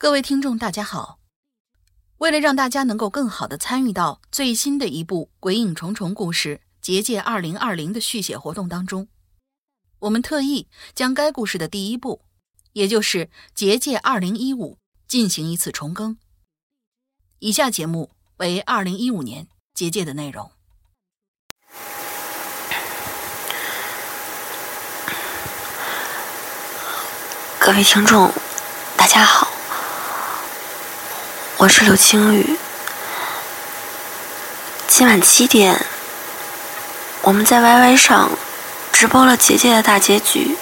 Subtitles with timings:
[0.00, 1.18] 各位听众，大家好。
[2.18, 9.08] 为了让大家能够更好的参与到最新的一部《鬼影重重》故事《结界二零二零》的续写活动当中，
[9.98, 12.22] 我们特意将该故事的第一部，
[12.74, 13.26] 也就是
[13.56, 14.74] 《结界二零一五》
[15.08, 16.16] 进行一次重更。
[17.40, 20.52] 以下节目为二零一五年《结界》的内容。
[27.58, 28.32] 各位听众，
[28.96, 29.57] 大家好。
[31.58, 32.56] 我是刘青雨，
[34.86, 35.84] 今晚七点，
[37.22, 38.30] 我们在 YY 上
[38.92, 40.56] 直播了结界的大结局。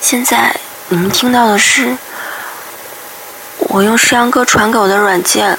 [0.00, 0.56] 现在
[0.88, 1.96] 你们听到的是
[3.58, 5.56] 我用诗阳哥传给我的软件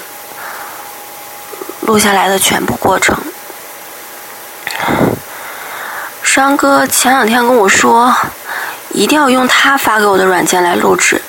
[1.80, 3.16] 录下来的全部过程。
[6.22, 8.14] 诗阳哥前两天跟我说，
[8.90, 11.22] 一定要用他发给我的软件来录制。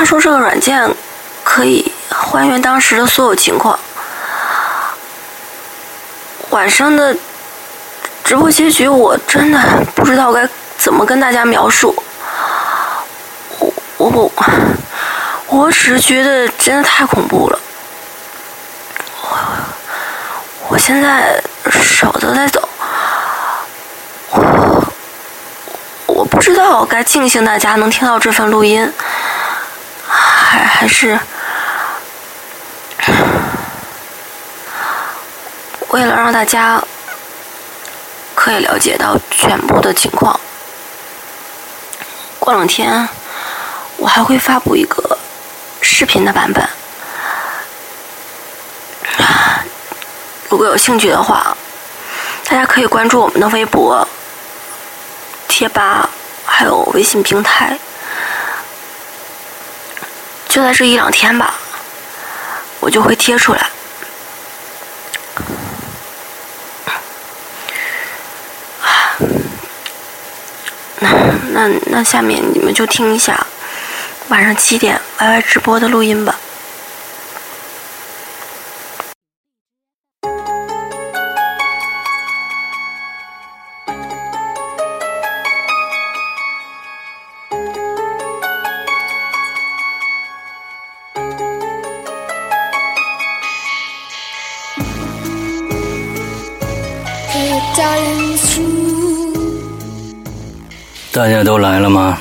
[0.00, 0.90] 他说这个软件
[1.44, 3.78] 可以还原当时的所有情况。
[6.48, 7.14] 晚上的
[8.24, 9.60] 直播结局我真的
[9.94, 10.48] 不知道该
[10.78, 11.94] 怎么跟大家描述。
[13.58, 14.32] 我我我，
[15.48, 17.60] 我只是觉得真的太恐怖了。
[19.20, 19.38] 我
[20.68, 21.38] 我现在
[21.70, 22.66] 手都在抖。
[24.30, 24.82] 我
[26.06, 28.90] 我不知道该庆幸大家能听到这份录音。
[30.50, 31.16] 还还是
[35.90, 36.82] 为了让大家
[38.34, 40.40] 可以了解到全部的情况，
[42.40, 43.08] 过两天
[43.96, 45.16] 我还会发布一个
[45.80, 46.68] 视频的版本。
[50.48, 51.56] 如果有兴趣的话，
[52.48, 54.04] 大家可以关注我们的微博、
[55.46, 56.10] 贴吧，
[56.44, 57.78] 还有微信平台。
[60.50, 61.54] 就在这一两天吧，
[62.80, 63.66] 我就会贴出来。
[70.98, 71.08] 那
[71.52, 73.46] 那那，下面你们就听一下
[74.28, 76.36] 晚上七点 YY 直播的录音吧。
[101.12, 102.18] 大家都来了吗？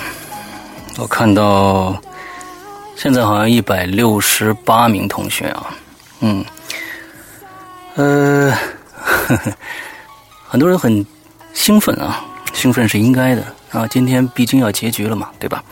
[0.97, 1.95] 我看到
[2.97, 5.67] 现在好像一百六十八名同学啊，
[6.21, 6.43] 嗯，
[7.95, 8.53] 呃，
[10.49, 11.05] 很多人很
[11.53, 15.63] 兴奋啊，兴奋是应该的啊，今天毕竟要结局了嘛，对吧？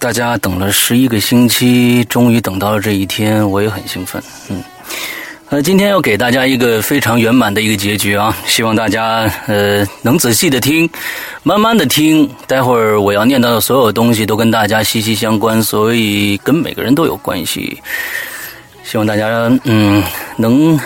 [0.00, 4.62] 大家等了十一个星期，终于等到了这一天，我也很兴奋，嗯。
[5.50, 8.36] 呃，今天要给大家一个非常圆满的一个结局啊！
[8.46, 10.88] 希望大家呃能仔细的听，
[11.42, 12.28] 慢慢的听。
[12.46, 17.80] 待会儿我要念到的所有东西都跟大家息息相关，所以跟每个人都有关系。
[18.84, 20.04] 希望大家嗯
[20.36, 20.78] 能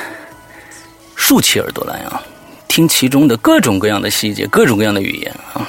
[1.17, 2.23] 竖起耳朵来啊，
[2.69, 5.69] 听其中的各种各样的细节，各种各样的语言啊。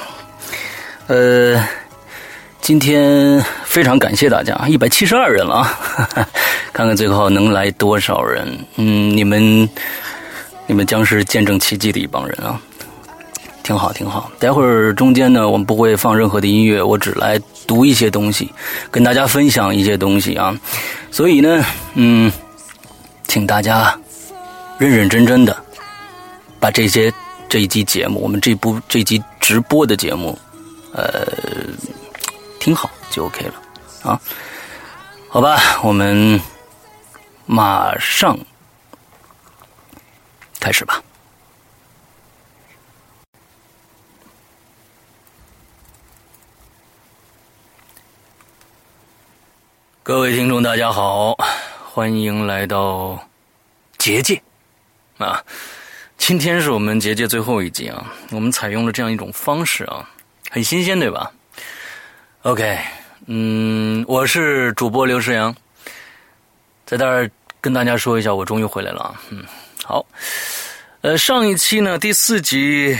[1.08, 1.60] 呃。
[2.64, 5.78] 今天非常感谢大家，一百七十二人了啊！
[6.72, 8.58] 看看最后能来多少人？
[8.76, 9.68] 嗯，你们
[10.66, 12.58] 你们将是见证奇迹的一帮人啊！
[13.62, 14.32] 挺好，挺好。
[14.38, 18.50] 待会儿中间呢，我们不会放任何的音乐，我只来读一些东西，
[18.90, 20.58] 跟大家分享一些东西啊。
[21.10, 22.32] 所以呢，嗯，
[23.28, 23.94] 请大家
[24.78, 25.54] 认认真真的
[26.58, 27.12] 把这些
[27.46, 30.38] 这一集节目，我们这部这集直播的节目，
[30.94, 31.28] 呃。
[32.64, 33.62] 听好就 OK 了，
[34.04, 34.18] 啊，
[35.28, 36.40] 好吧，我们
[37.44, 38.38] 马上
[40.58, 41.02] 开始吧。
[50.02, 51.36] 各位听众，大家好，
[51.92, 53.28] 欢迎来到
[53.98, 54.42] 结界
[55.18, 55.44] 啊！
[56.16, 60.08] 今天是我们结界最后一集啊，我们采用了这样一种方式啊，
[60.48, 61.30] 很新鲜，对吧
[62.44, 62.78] ？OK，
[63.24, 65.54] 嗯，我是主播刘世阳，
[66.84, 69.42] 在这儿跟大家说一下，我终于回来了啊，嗯，
[69.82, 70.04] 好，
[71.00, 72.98] 呃，上一期呢第四集，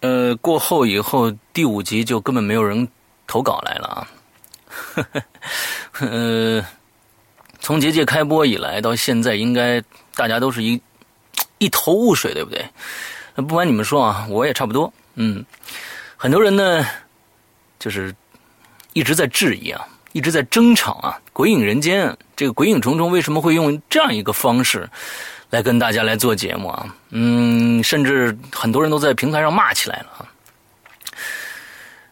[0.00, 2.86] 呃过后以后第五集就根本没有人
[3.28, 4.08] 投稿来了啊，
[4.66, 5.22] 呵呵，
[6.08, 6.66] 呃，
[7.60, 9.80] 从结界开播以来到现在，应该
[10.16, 10.82] 大家都是一
[11.58, 12.68] 一头雾水，对不对？
[13.36, 15.46] 不瞒你们说啊，我也差不多，嗯，
[16.16, 16.84] 很多人呢，
[17.78, 18.12] 就是。
[18.92, 24.88] 一直在质疑啊，一直在争吵啊，《鬼影人间》这个《鬼影重重》为什么会用这样一个方式
[25.50, 26.96] 来跟大家来做节目啊？
[27.10, 30.28] 嗯，甚至很多人都在平台上骂起来了啊。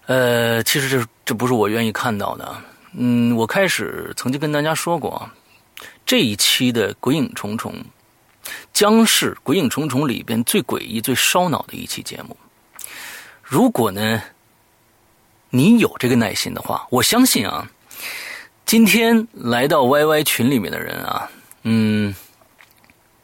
[0.06, 2.56] 呃，其实这这不是我愿意看到的。
[2.94, 5.30] 嗯，我开始曾经跟大家说过，
[6.04, 7.72] 这一期的《鬼影重重》
[8.72, 12.36] 将是《鬼影重重》里边最诡异、最烧脑的一期节目。
[13.42, 14.20] 如果呢，
[15.50, 17.69] 你有这个耐心的话，我相信啊，
[18.64, 21.31] 今天来到 YY 群里面的人啊，
[21.64, 22.14] 嗯，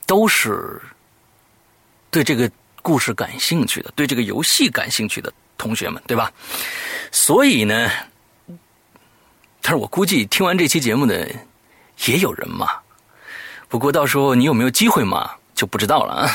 [0.06, 0.81] 都是
[2.11, 2.50] 对这个
[2.82, 6.32] 故事感兴趣的，对这个游戏感兴趣的同学们，对吧？
[7.11, 7.90] 所以呢。
[9.62, 11.28] 但是我估计听完这期节目的
[12.05, 12.69] 也有人骂，
[13.69, 16.31] 不过到时候你有没有机会骂就不知道了啊。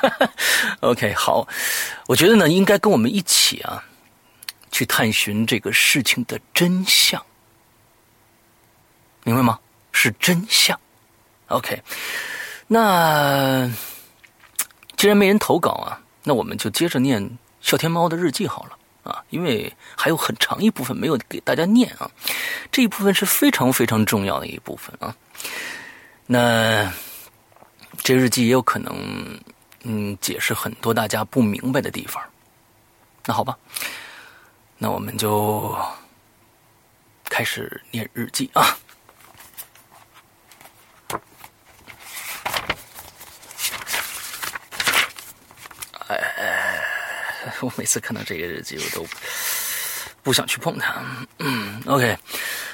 [0.80, 1.48] OK，好，
[2.06, 3.82] 我觉得呢应该跟我们一起啊
[4.72, 7.24] 去探寻这个事情的真相，
[9.22, 9.60] 明白吗？
[9.92, 10.78] 是真相。
[11.46, 11.80] OK，
[12.66, 13.70] 那
[14.96, 18.78] 既然没人投稿啊，那我们就接着念笑天猫的日记好了。
[19.04, 22.08] 啊，因为还有很长一部分没有给大家念啊，
[22.70, 25.12] 这一部分是非常非常重要的一部分啊。
[26.24, 26.88] 那
[27.98, 29.40] 这日记也有可能，
[29.82, 32.22] 嗯，解释很多大家不明白的地方。
[33.26, 33.58] 那好吧，
[34.82, 35.72] 那我们就
[37.26, 38.76] 开始念日记啊。
[46.08, 46.18] 哎。
[47.60, 49.06] 我每次看到这个日记，我都
[50.20, 51.00] 不想去碰它。
[51.38, 52.18] 嗯，OK，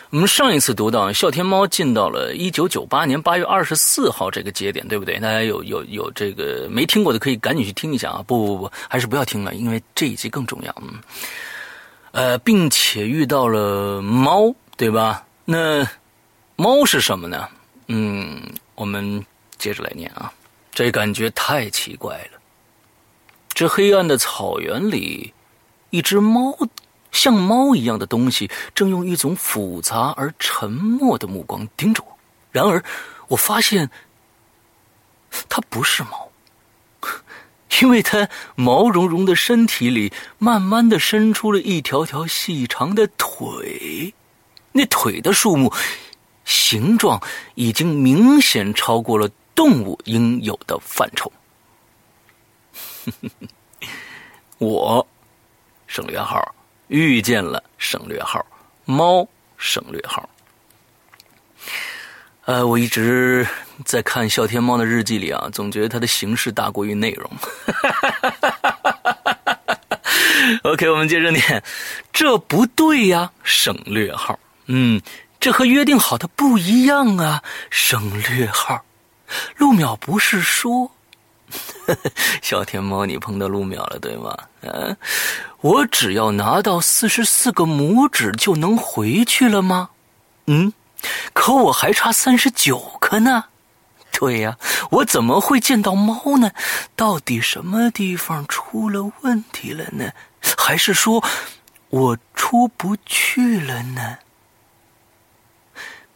[0.08, 5.19] 我们上一次读到笑天猫进到了一九九八年八月二十四号这个节点，对不对？
[5.20, 8.25] 大家有有有这个没听过的，可以赶紧去听一下啊！
[8.26, 10.75] 不不不，还是不要听了，因为这一集更重要。
[10.81, 10.99] 嗯，
[12.18, 15.24] 呃，并且遇到了猫，对吧？
[15.44, 15.86] 那
[16.56, 17.48] 猫是什么呢？
[17.86, 18.42] 嗯，
[18.74, 19.24] 我们
[19.56, 20.32] 接着来念啊，
[20.72, 22.40] 这感觉太奇怪了。
[23.50, 25.32] 这黑暗的草原里，
[25.90, 26.58] 一只猫，
[27.12, 32.18] 像猫一样的东西，正用一种复杂而沉默的目光盯着我。
[32.50, 32.82] 然而，
[33.28, 33.88] 我发现
[35.48, 36.27] 它不是猫，
[37.80, 44.14] 因为它毛茸茸的身体里，慢慢的伸出了一条条细长的腿。
[44.72, 45.72] 那腿的数目、
[46.44, 47.22] 形状，
[47.54, 51.32] 已经明显超过了动物应有的范畴。
[54.58, 55.06] 我
[55.86, 56.54] 省略号
[56.88, 58.44] 遇见了省略号
[58.84, 59.26] 猫
[59.56, 60.28] 省略号。
[62.44, 63.46] 呃，我一直
[63.84, 67.30] 在看笑天猫的日记里啊，总觉得它的形式大过于内容。
[70.64, 71.62] OK，我们接着念，
[72.12, 74.38] 这不对呀，省略号。
[74.66, 75.00] 嗯，
[75.38, 78.84] 这和约定好的不一样啊，省略号。
[79.56, 80.90] 陆淼不是说。
[82.42, 84.36] 小天猫，你碰到陆淼了，对吗？
[84.62, 84.96] 嗯，
[85.60, 89.90] 我只要拿到四十四个拇指就能回去了吗？
[90.46, 90.72] 嗯，
[91.32, 93.44] 可我还差三十九个呢。
[94.19, 94.56] 对呀，
[94.90, 96.52] 我怎么会见到猫呢？
[96.96, 100.12] 到底什么地方出了问题了呢？
[100.56, 101.22] 还是说
[101.90, 104.18] 我出不去了呢？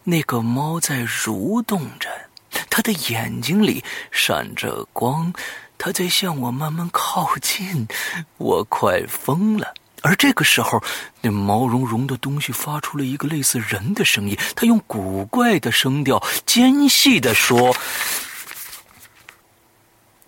[0.03, 2.09] 那个猫在蠕动着。
[2.69, 5.33] 它的眼睛里闪着光，
[5.77, 7.87] 它在向我慢慢靠近，
[8.37, 9.73] 我快疯了。
[10.03, 10.83] 而这个时候，
[11.21, 17.73] 那毛茸茸的东西发出了一个类似人的声音，他用古怪的声调尖细的说：“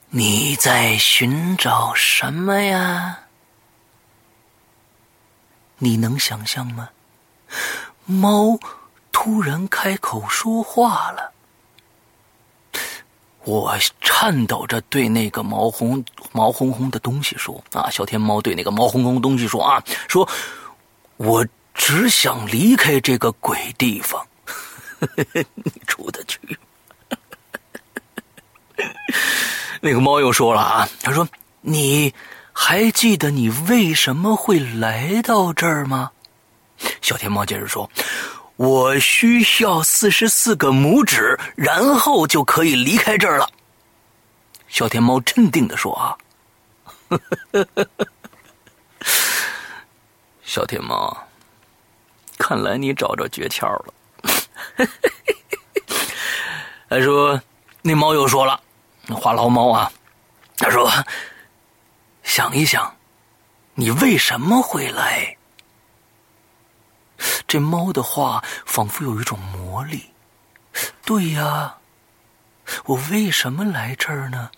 [0.09, 3.19] 你在寻找什么呀？
[5.79, 6.89] 你能想象吗？”
[8.07, 8.57] 猫
[9.11, 11.34] 突然开口说话了。
[13.45, 20.27] 我颤抖着对那个毛红毛烘烘的东西说：“啊，小天猫对那个毛烘烘东西说啊，说，
[21.17, 24.25] 我只想离开这个鬼地方，
[25.53, 26.39] 你 出得去？”
[29.79, 31.27] 那个猫又说了啊，他说
[31.61, 32.11] ：“你
[32.51, 36.09] 还记得你为什么会来到这儿吗？”
[36.99, 37.87] 小天猫接着说。
[38.57, 43.49] 我需要四十四个拇指，然后就可以离开这儿了。
[44.69, 46.15] 小天猫镇定的说：“啊，
[50.43, 51.27] 小天猫，
[52.37, 53.93] 看来你找着诀窍了。
[56.89, 57.41] ”他说
[57.83, 58.61] ：“那猫又说了，
[59.09, 59.91] 话痨猫啊，
[60.57, 60.89] 他说，
[62.23, 62.95] 想一想，
[63.73, 65.35] 你为什么会来？”
[67.47, 70.11] 这猫的话仿佛有一种魔力。
[71.03, 71.75] 对呀，
[72.85, 74.51] 我为什么来这儿呢？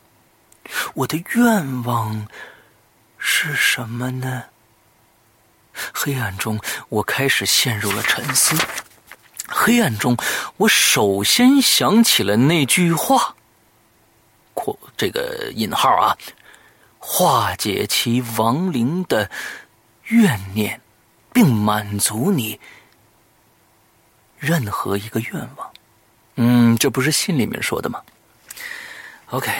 [0.95, 2.27] 我的愿望
[3.17, 4.43] 是什么呢？
[5.93, 6.59] 黑暗中，
[6.89, 8.55] 我开始陷入了沉思。
[9.47, 10.17] 黑暗中，
[10.57, 13.35] 我首先想起了那句话
[14.53, 16.17] （括这个引号啊），
[16.99, 19.29] 化解其亡灵的
[20.05, 20.81] 怨念，
[21.37, 22.59] 并满足你
[24.39, 25.71] 任何一个愿望。
[26.33, 28.01] 嗯，这不是信里面说的吗
[29.29, 29.51] ？OK，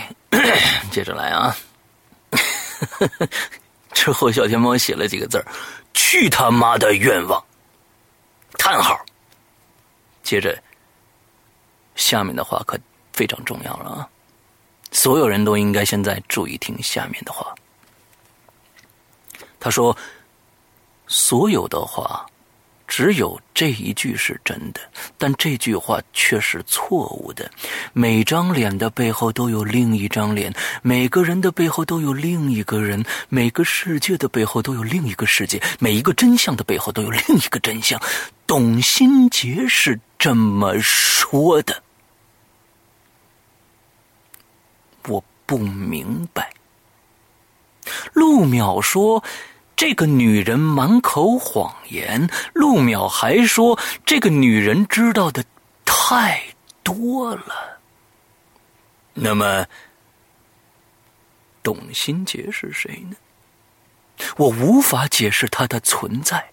[0.90, 1.56] 接着来啊。
[3.94, 5.46] 之后，小天猫写了几个字儿
[5.94, 7.46] ：“去他妈的愿望！”
[8.58, 9.00] 叹号。
[10.24, 10.60] 接着，
[11.96, 12.76] 下面的话可
[13.14, 14.10] 非常重要了啊！
[14.92, 17.54] 所有人都应该现在注意听下面的话。
[19.60, 19.96] 他说
[21.08, 22.26] ：“所有的话。”
[22.88, 24.80] 只有这一句是真的，
[25.18, 27.52] 但这句话却是错误的。
[27.92, 38.02] 每张脸的背后都有另一张脸，每个人的背后都有另一个人，每个世界的背后都有另一个世界，每一个真相的背后都有另一个真相。
[38.48, 41.84] 董新杰是这么说的，
[45.10, 46.54] 我不明白。
[48.14, 49.22] 陆淼说。
[49.78, 55.46] 这个女人满口谎言，陆淼还说这个女人知道的
[55.86, 56.44] 太
[56.82, 57.80] 多了。
[59.14, 59.68] 那么，
[61.62, 63.16] 董新杰是谁呢？
[64.38, 66.50] 我无法解释他的存在。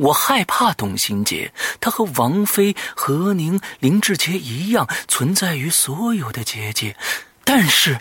[0.00, 6.96] 我害怕董新杰，他和王菲、何宁、林志杰一样，存在于所有的结界，
[7.44, 7.96] 但是，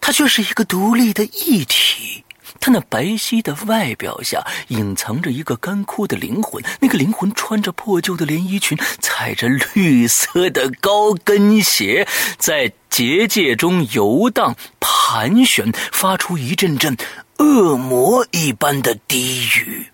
[0.00, 2.24] 他却是一个独立的一体。
[2.60, 12.06] 他那白皙的外表下隐藏着一个干枯的灵魂，那个灵魂穿着破旧的连衣裙，踩着绿色的高跟鞋，
[12.38, 16.96] 在结界中游荡、盘旋，发出一阵阵
[17.38, 19.86] 恶魔一般的低语。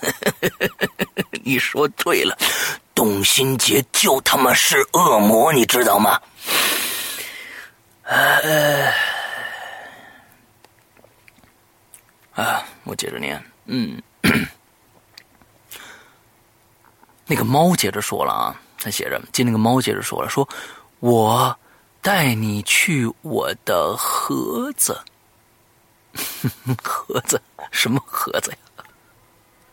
[1.42, 2.38] 你说对了，
[2.94, 6.20] 董新杰就他妈是恶魔，你知道吗？
[8.04, 9.19] 呃。
[12.40, 14.02] 啊，我接着念，嗯，
[17.26, 20.48] 那个猫接着说了啊，他写着，接那个猫接着说了，说
[21.00, 21.54] 我
[22.00, 24.98] 带你去我的盒子，
[26.82, 28.84] 盒子什么盒子呀？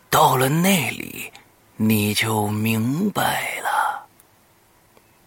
[0.10, 1.32] 到了那里
[1.78, 4.06] 你就明白了。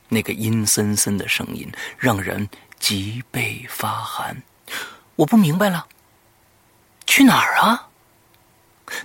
[0.09, 2.47] 那个阴森森的声音让人
[2.79, 4.43] 脊背发寒，
[5.17, 5.87] 我不明白了。
[7.11, 7.89] 去哪儿啊？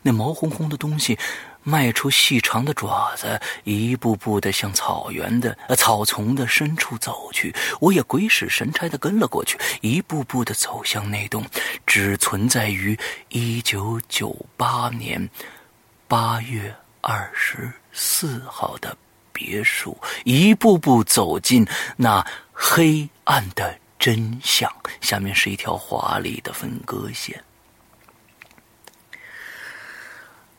[0.03, 1.17] 那毛烘烘的东西
[1.63, 7.51] 迈出细长的爪子，一步步的向草原的呃草丛的深处走去。
[7.81, 11.43] 我也鬼使神差的跟了过去，一步步的走向那栋
[11.87, 12.95] 只存在于
[13.29, 15.27] 一九九八年
[16.07, 16.71] 八月
[17.01, 18.95] 二十四号的
[19.33, 21.65] 别墅，一步步走进
[21.97, 24.71] 那黑暗的真相。
[25.01, 27.43] 下面是一条华丽的分割线。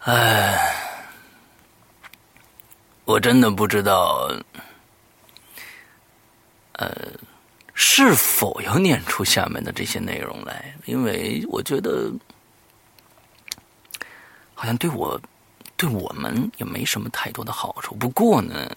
[0.06, 0.72] 唉，
[3.04, 4.30] 我真的不知道，
[6.75, 6.88] 呃，
[7.75, 12.12] 是否要念出下面的这些内容来，因为我觉得
[14.54, 15.20] 好像对我、
[15.76, 17.96] 对我们也没什么太多的好处。
[17.96, 18.70] 不过呢，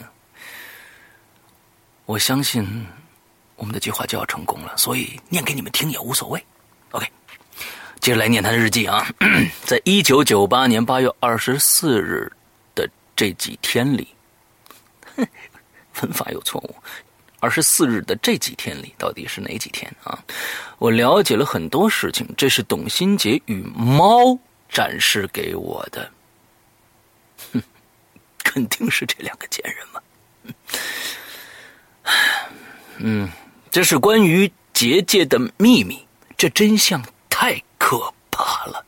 [2.07, 2.87] 我相信
[3.55, 6.43] 我们的计划就要成功了，所以念给你们听也无所谓。
[6.89, 7.07] OK。
[7.99, 9.07] 接着来念他的日记啊，
[9.65, 12.31] 在一九九八年八月二十四日
[12.73, 14.07] 的这几天里，
[15.15, 15.27] 哼
[16.01, 16.75] 文法有错误。
[17.41, 20.17] 二十四日的这几天里，到底是哪几天啊？
[20.77, 24.37] 我了解了很多事情，这是董新杰与猫
[24.69, 26.11] 展示给我的。
[27.53, 27.61] 哼，
[28.43, 30.01] 肯定是这两个贱人嘛。
[32.97, 33.29] 嗯，
[33.71, 36.05] 这是关于结界的秘密，
[36.37, 37.01] 这真相。
[37.79, 38.85] 可怕了！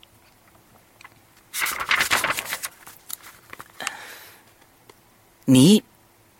[5.44, 5.82] 你，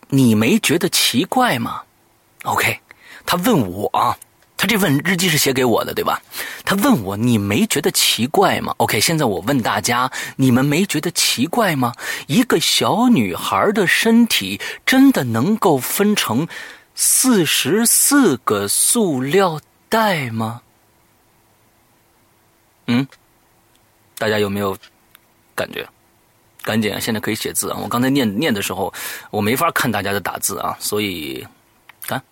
[0.07, 1.81] 你没觉得奇怪吗
[2.43, 2.79] ？OK，
[3.25, 4.17] 他问我啊，
[4.55, 6.21] 他这份日记是写给我的，对吧？
[6.63, 11.93] 他问我，你没觉得奇怪吗？OK，现在我问大家，你们没觉得奇怪吗？
[12.27, 16.47] 一个小女孩的身体真的能够分成
[16.95, 20.61] 四十四个塑料袋吗？
[22.87, 23.07] 嗯，
[24.17, 24.77] 大家有没有
[25.55, 25.87] 感觉？
[26.65, 26.97] 赶紧！
[27.01, 27.77] 现在可以写字啊！
[27.83, 28.93] 我刚才念念的时候，
[29.31, 31.45] 我没法看大家的打字啊，所以，
[32.03, 32.23] 看，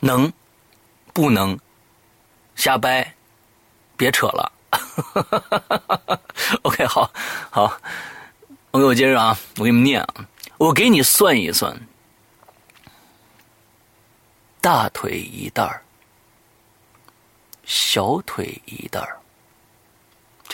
[0.00, 0.32] 能，
[1.12, 1.58] 不能，
[2.56, 3.14] 瞎掰，
[3.98, 4.50] 别扯了。
[6.62, 7.12] OK，好，
[7.50, 7.78] 好
[8.70, 11.78] ，OK，我接着啊，我给你们念啊，我给你算一算，
[14.62, 15.82] 大腿一袋儿，
[17.66, 19.20] 小腿一袋儿，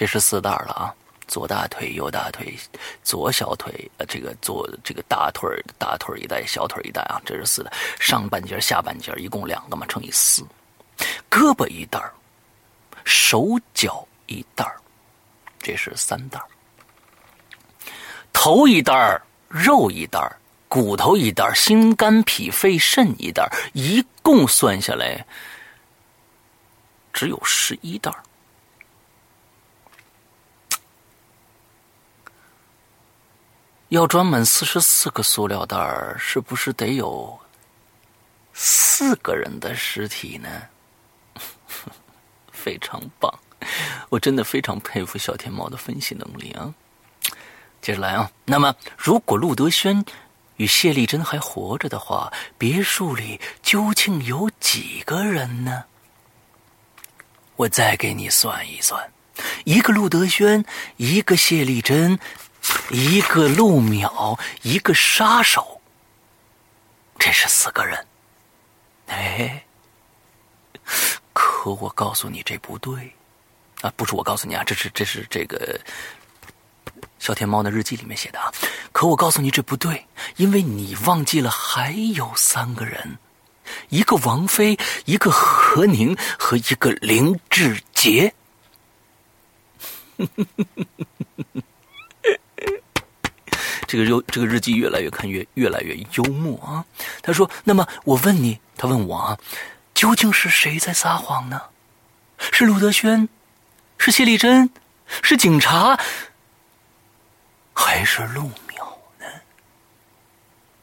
[0.00, 0.94] 这是四袋了啊。
[1.28, 2.58] 左大腿、右大腿、
[3.04, 5.46] 左小腿，呃，这个左这个大腿
[5.78, 7.70] 大腿一带，小腿一带啊，这是四的。
[8.00, 10.42] 上半截、下半截一共两个嘛，乘以四。
[11.30, 12.02] 胳膊一袋
[13.04, 14.66] 手脚一袋
[15.58, 16.40] 这是三袋
[18.32, 20.18] 头一袋肉一袋
[20.66, 25.22] 骨头一袋心肝脾肺肾一袋一共算下来
[27.12, 28.10] 只有十一袋
[33.90, 37.36] 要装满四十四个塑料袋儿，是不是得有
[38.54, 40.48] 四个人的尸体呢？
[42.52, 43.28] 非常棒，
[44.08, 46.72] 我真的非常佩服小天猫的分析能力啊！
[47.82, 50.04] 接着来啊，那么如果陆德轩
[50.56, 55.82] 与谢丽珍还活着的话，别墅里究竟有几个人呢？
[57.56, 59.10] 我再给你算一算，
[59.64, 60.64] 一个陆德轩，
[60.96, 62.16] 一个谢丽珍。
[62.90, 65.80] 一个陆淼，一个杀手，
[67.18, 68.06] 这是四个人。
[69.06, 69.64] 哎，
[71.32, 73.12] 可我告诉你，这不对
[73.80, 73.92] 啊！
[73.96, 75.80] 不是我告诉你啊，这是这是这个
[77.18, 78.52] 小天猫的日记里面写的啊。
[78.92, 83.18] 可我告诉你，这不对，因为你忘记了还有三个人：
[83.88, 88.32] 一个王菲，一个何宁和一个林志杰。
[93.90, 96.84] 这个日这个日记越来越看越越来越幽默啊！
[97.22, 99.36] 他说：“那么我问你，他问我啊，
[99.94, 101.60] 究竟是谁在撒谎呢？
[102.38, 103.28] 是陆德轩，
[103.98, 104.70] 是谢丽珍，
[105.22, 105.98] 是警察，
[107.74, 108.78] 还是陆淼
[109.18, 109.26] 呢？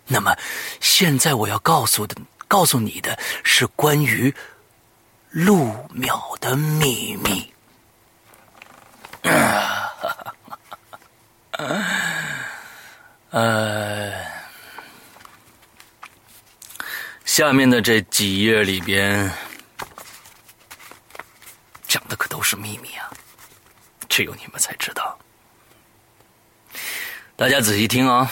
[0.07, 0.35] 那么
[0.81, 2.13] 现在我要告诉的，
[2.49, 4.35] 告诉你的是关于
[5.29, 7.53] 陆淼的秘密。
[13.31, 14.13] ”呃，
[17.25, 19.29] 下面的这几页里边
[21.87, 23.11] 讲的可都是秘密啊，
[24.07, 25.17] 只有你们才知道。
[27.35, 28.31] 大家仔细听啊！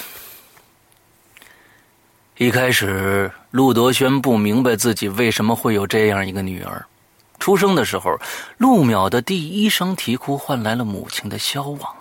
[2.38, 6.86] 一开始，陆德轩不明白自己为什么会有这样一个女儿。
[7.38, 8.18] 出生的时候，
[8.58, 11.96] 陆淼的第一声啼哭换来了母亲的消亡。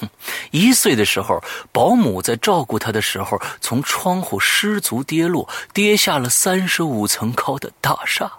[0.00, 0.08] 哼，
[0.52, 8.30] 一岁的时候，保姆在照顾他的时候，从窗户失足跌落，跌下了三十五层高的大厦。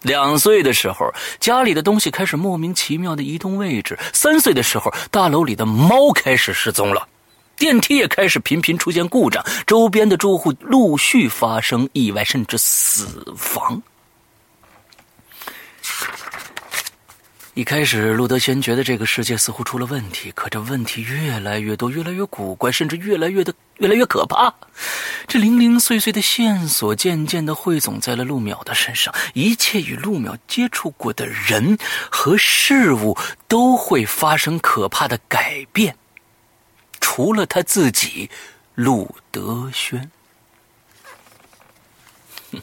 [0.00, 3.98] 两岁的时候，家里的东西开始莫名其妙的移动位置。
[4.12, 7.06] 三岁的时候，大楼里的猫开始失踪了，
[7.56, 13.06] 电梯也开始频频出现故障，周边的住户陆续发生意外，甚至死
[13.54, 13.82] 亡。
[17.54, 24.52] 一开始，陆德轩觉得这个世界似乎出了问题，可这问题越来越多，越来越古怪，甚至越来越的越来越可怕。
[25.28, 31.78] 这零零碎碎的线索渐渐的汇总在了陆淼的身上，一切与陆淼接触过的人
[32.10, 35.96] 和事物都会发生可怕的改变，
[37.00, 38.28] 除了他自己，
[38.74, 40.10] 陆德轩。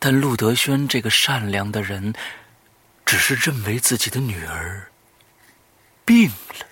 [0.00, 2.12] 但陆德轩这个善良的人。
[3.08, 4.86] 只是认为自己的女儿
[6.04, 6.66] 病了，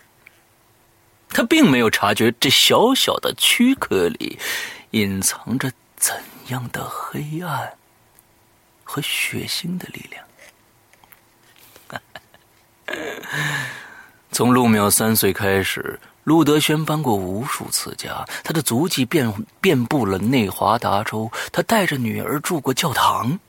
[1.30, 4.38] 他并没有察觉这小小的躯壳里
[4.90, 6.14] 隐藏着怎
[6.48, 7.72] 样的黑暗
[8.84, 10.22] 和血腥的力量。
[14.30, 21.32] 从陆淼三岁开始，陆德轩搬过无数次家，他的足迹遍遍布了内华达州。
[21.50, 23.40] 他带着女儿住过教堂。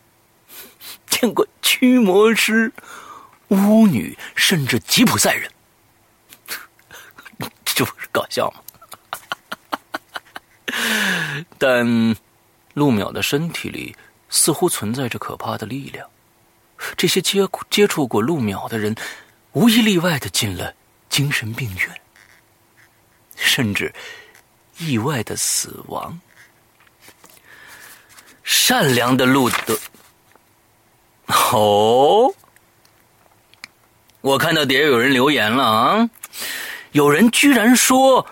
[1.10, 2.72] 见过驱魔师、
[3.48, 5.52] 巫女，甚至吉普赛人，
[7.66, 8.62] 这不是搞笑吗？
[11.58, 11.86] 但
[12.74, 13.96] 陆淼的身体里
[14.30, 16.08] 似乎存在着可怕的力量。
[16.96, 18.96] 这些接接触过陆淼的人，
[19.54, 20.76] 无一例外的进了
[21.10, 22.02] 精神病院，
[23.36, 23.92] 甚至
[24.78, 26.20] 意外的死亡。
[28.44, 29.78] 善良的陆德。
[31.28, 32.34] 哦，
[34.22, 36.10] 我看到底下有人留言了啊，
[36.92, 38.26] 有人居然说，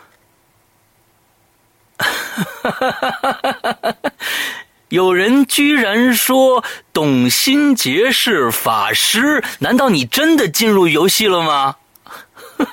[4.89, 11.75] 有人居然说董新杰是法师，难道你真的进入游戏了吗？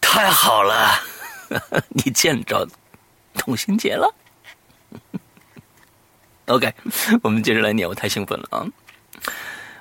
[0.00, 1.00] 太好了，
[1.90, 2.66] 你见着
[3.34, 4.14] 董新杰了。
[6.46, 6.72] OK，
[7.22, 8.66] 我们接着来念，我太兴奋了啊！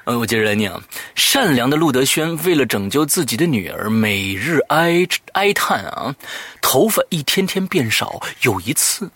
[0.05, 0.81] 我接着来念啊。
[1.15, 6.15] 善良的陆德轩为了拯救自己的女儿，每日哀哀叹啊，
[6.61, 8.21] 头发一天天变少。
[8.41, 9.11] 有一次，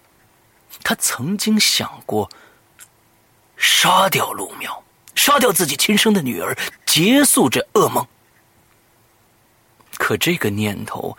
[0.83, 2.29] 他曾经想过
[3.55, 4.83] 杀掉陆苗，
[5.15, 8.05] 杀掉自己亲生的女儿，结束这噩梦。
[9.97, 11.17] 可这个念头，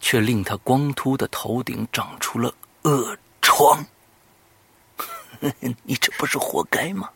[0.00, 3.84] 却令他光秃的头顶长出了恶疮。
[5.82, 7.08] 你这不是活该吗？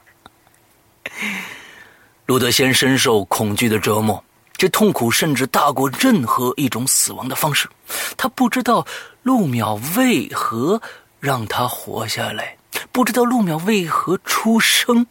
[2.26, 7.68] 路德先深受恐惧的折磨，这痛苦甚至大过任何一种死亡的方式。
[8.16, 8.86] 他不知道
[9.22, 10.80] 陆淼为何
[11.20, 12.56] 让他活下来，
[12.90, 15.06] 不知道陆淼为何出生，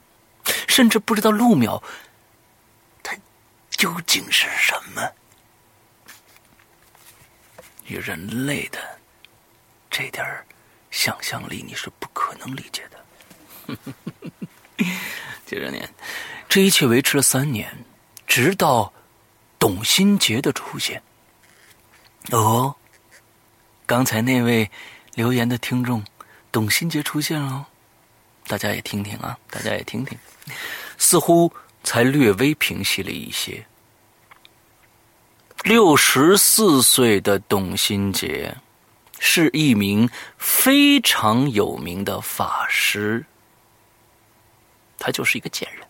[0.67, 1.81] 甚至不知道陆淼
[3.03, 3.15] 他
[3.69, 5.07] 究竟是什么。
[7.85, 8.79] 与人类的
[9.91, 10.25] 这点
[10.89, 13.02] 想象力，你是不可能理解的。
[15.45, 15.87] 接着念，
[16.49, 17.71] 这一切维持了三年，
[18.25, 18.91] 直到
[19.59, 21.01] 董新杰的出现。
[22.31, 22.75] 哦，
[23.85, 24.69] 刚才那位
[25.13, 26.03] 留言的听众
[26.51, 27.67] 董新杰出现了，
[28.47, 30.17] 大家也听听啊，大家也听听，
[30.97, 31.51] 似乎
[31.83, 33.65] 才略微平息了一些。
[35.63, 38.53] 六十四岁的董新杰
[39.19, 43.25] 是一名非常有名的法师。
[45.03, 45.85] 他就是一个贱人。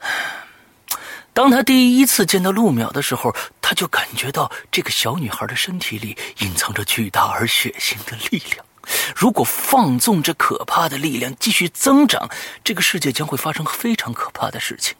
[1.34, 8.64] 当他第一次见到陆淼的时候，他就感觉到这个小女孩的身体里隐藏着巨大而血腥的力量。
[9.14, 12.28] 如果放纵这可怕的力量继续增长，
[12.64, 14.96] 这个世界将会发生非常可怕的事情。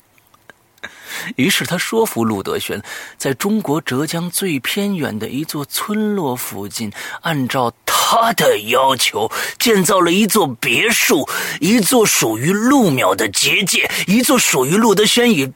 [1.37, 2.83] 于是他说服陆德轩，
[3.17, 6.93] 在中国浙江最偏远的一座村落附近，
[7.23, 11.29] 按照他的要求建造了一座别墅，
[11.61, 15.53] 一座属于陆淼的结界，一座属于陆德轩与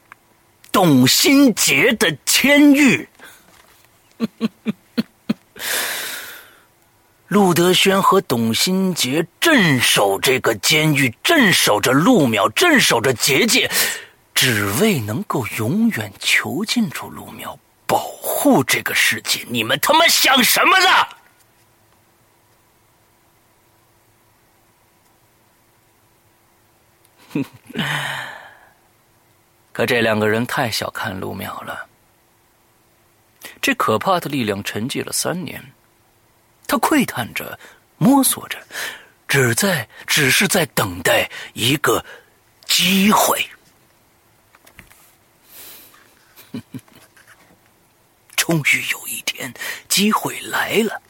[0.72, 3.08] 董新杰的监狱。
[7.28, 13.68] 陆德轩和董新杰镇守这个监狱，镇守着陆淼，镇守着结界。
[14.44, 20.86] 只为能够永远囚禁住陆苗，保护这个世界，你们他妈想什么呢？
[29.72, 31.88] 可这两个人太小看陆淼了。
[33.62, 35.72] 这可怕的力量沉寂了三年，
[36.66, 37.58] 他窥探着，
[37.96, 38.58] 摸索着，
[39.26, 42.04] 只在只是在等待一个
[42.66, 43.42] 机会。
[48.36, 49.52] 终于有一天，
[49.88, 51.00] 机会来了。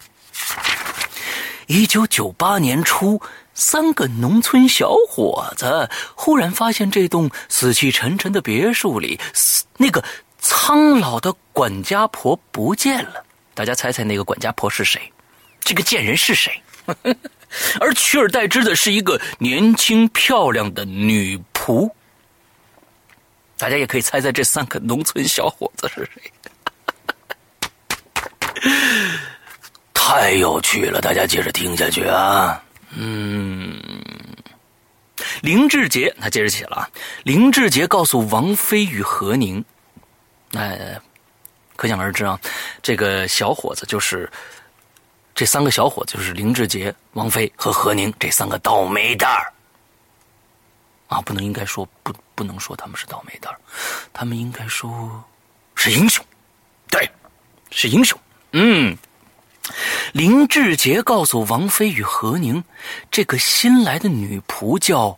[1.66, 3.20] 一九九八年初，
[3.54, 9.18] 三个农村小伙子忽然发现这栋死气沉沉的别墅里，
[9.78, 10.04] 那个
[10.38, 13.24] 苍老的管家婆不见了。
[13.54, 15.12] 大家猜猜那个管家婆是谁？
[15.60, 16.62] 这个贱人是谁？
[17.80, 21.90] 而取而代之的是一个年轻漂亮的女仆。
[23.56, 26.32] 大家也可以猜猜这三个农村小伙子是谁？
[29.92, 32.62] 太有趣了，大家接着听下去啊！
[32.96, 33.80] 嗯，
[35.40, 36.90] 林志杰他接着写了啊，
[37.24, 39.64] 林志杰告诉王菲与何宁，
[40.50, 40.76] 那
[41.76, 42.38] 可想而知啊，
[42.82, 44.30] 这个小伙子就是
[45.34, 49.52] 这三个小伙子就是林志杰、王菲和何宁这三个倒霉蛋儿。
[51.14, 53.54] 啊，不能应该说不不能说他们是倒霉蛋
[54.12, 55.22] 他们应该说
[55.76, 56.24] 是英雄，
[56.90, 57.08] 对，
[57.70, 58.18] 是英雄。
[58.50, 58.96] 嗯，
[60.12, 62.64] 林志杰告诉王菲与何宁，
[63.12, 65.16] 这个新来的女仆叫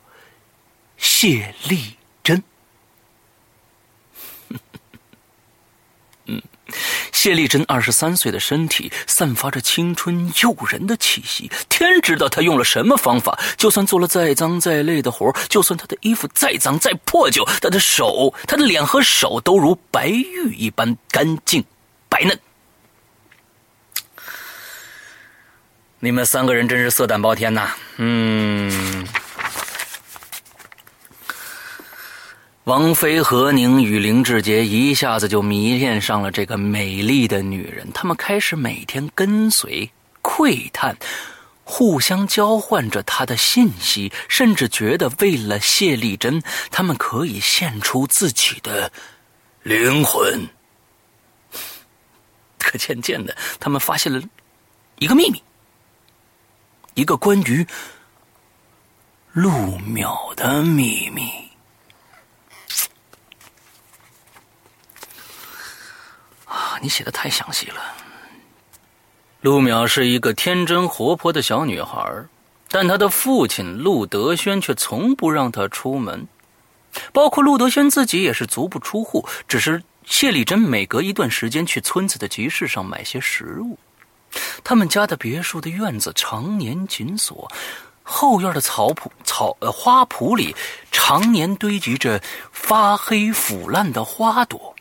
[0.99, 2.43] 谢丽珍。
[6.27, 6.43] 嗯。
[7.13, 13.39] 谢丽珍二十三岁的身体散发着青春诱人的气息，天知道她用了什么方法。
[13.57, 21.65] 就算做了再脏再累的活就算她的衣服再脏再破旧，她的手、她的脸和手都如白玉一般干净
[22.09, 22.39] 白嫩。
[25.99, 27.71] 你们三个人真是色胆包天呐！
[27.97, 28.96] 嗯，
[32.67, 39.89] 王菲何宁与林志杰一下子就迷恋上了这个美丽的女人，他们开始每天跟随、
[40.21, 40.97] 窥探，
[41.63, 48.91] 互相交换着她的信息，甚至觉得为了谢丽珍，他们可以献出自己的
[49.63, 50.49] 灵魂。
[52.59, 54.21] 可渐渐的，他们发现了
[54.99, 55.41] 一个秘密，
[56.95, 57.65] 一个关于
[59.33, 61.46] 陆淼的秘密。
[66.83, 67.81] 你写的太详细了。
[69.41, 72.25] 陆淼是一个天真活泼的小女孩，
[72.69, 76.27] 但她的父亲陆德轩却从不让她出门，
[77.13, 79.29] 包括陆德轩自己也是足不出户。
[79.47, 83.79] 只是谢丽珍每隔一段时间去村子的集市上买些食物。
[84.63, 87.51] 他们家的别墅的院子常年紧锁，
[88.03, 90.55] 后院的草圃、草呃花圃里
[90.93, 92.21] 常年堆积着
[92.53, 94.76] 发黑腐烂的花朵。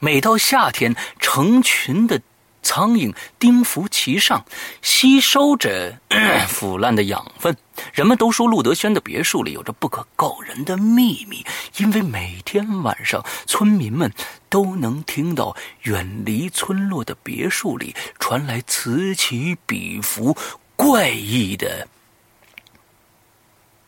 [0.00, 2.20] 每到夏天，成群的
[2.62, 4.44] 苍蝇叮伏其上，
[4.80, 5.98] 吸收着
[6.48, 7.56] 腐烂的养分。
[7.92, 11.44] 人们都说陆德轩的别墅里有着不可告人的秘密，
[11.78, 14.12] 因为每天晚上，村民们
[14.48, 20.36] 都能听到远离村落的别墅里传来此起彼伏、
[20.76, 21.88] 怪异的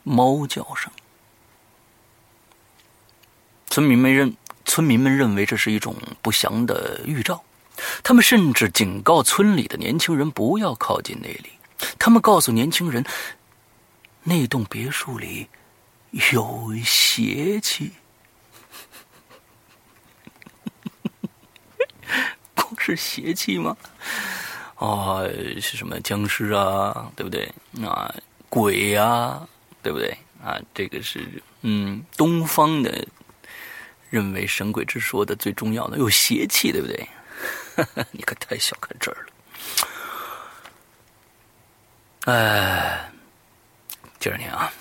[0.03, 0.91] 猫叫声。
[3.67, 4.35] 村民们认。
[4.65, 7.43] 村民们认为这是一种不祥的预兆，
[8.03, 11.49] 他们甚至警告村里的年轻人不要靠近那里。
[11.97, 13.03] 他们告诉年轻人，
[14.23, 15.47] 那栋别墅里
[16.31, 17.91] 有邪气。
[22.53, 23.75] 光是邪气吗？
[24.75, 25.23] 啊，
[25.59, 27.11] 是什么僵尸啊？
[27.15, 27.51] 对不对？
[27.83, 28.13] 啊，
[28.49, 29.47] 鬼呀？
[29.81, 30.15] 对不对？
[30.43, 33.07] 啊，这个是嗯，东方的。
[34.11, 37.09] 认为神鬼之说的最重要的有邪气，对不对？
[38.11, 39.29] 你可太小看这儿了。
[42.25, 43.11] 哎，
[44.19, 44.71] 接着念啊。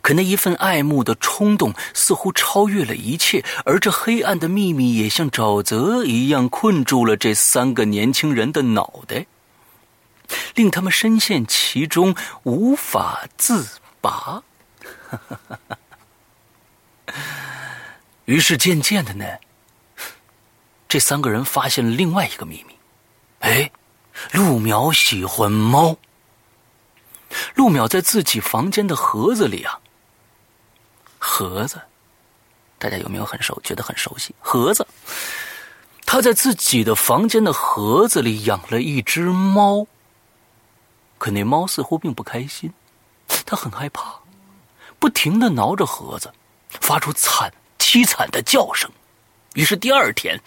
[0.00, 9.26] 可那一份爱慕的冲动似乎超越了一切，而这黑暗的秘密也像沼泽一样困住了这三个年轻人的脑袋，
[10.54, 13.66] 令他们深陷其中无法自
[14.02, 14.42] 拔。
[18.24, 19.26] 于是渐渐的呢，
[20.88, 22.74] 这三个人发现了另外一个秘密。
[23.40, 23.70] 哎，
[24.32, 25.96] 陆淼喜欢猫。
[27.54, 29.78] 陆淼在自己房间的盒子里啊，
[31.18, 31.80] 盒子，
[32.78, 33.60] 大家有没有很熟？
[33.62, 34.34] 觉得很熟悉？
[34.40, 34.86] 盒子，
[36.06, 39.86] 他在自己的房间的盒子里养了一只猫。
[41.18, 42.72] 可那猫似乎并不开心，
[43.44, 44.14] 它很害怕，
[44.98, 46.32] 不停的挠着盒子，
[46.68, 47.52] 发出惨。
[47.94, 48.90] 凄惨的叫声，
[49.54, 50.40] 于是第二天，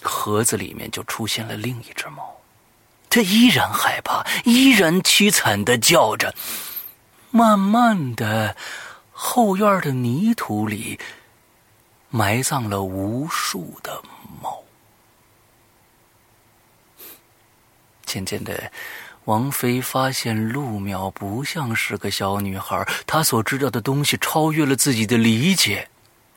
[0.00, 2.40] 盒子里面就出现了另一只猫，
[3.10, 6.32] 它依然害怕，依然凄惨的叫着。
[7.32, 8.56] 慢慢的，
[9.10, 11.00] 后院的泥土里
[12.08, 14.00] 埋葬了无数的
[14.40, 14.62] 猫。
[18.04, 18.70] 渐渐的。
[19.26, 25.88] 王菲发现陆淼不像是个小女孩，她所知道的东西超越了自己的理解。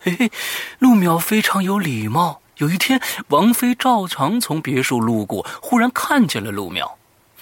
[0.02, 0.32] 嘿嘿，
[0.80, 2.41] 陆淼非常有礼貌。
[2.58, 6.89] 有一天，王菲照常从别墅路过，忽然看见了陆淼。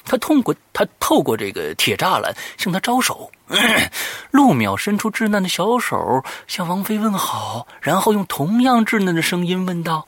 [0.03, 3.31] 她通过她透过这个铁栅栏向他招手。
[4.31, 10.05] 陆淼伸出稚嫩的小手向王菲问好，然后用同样稚嫩的声音问道。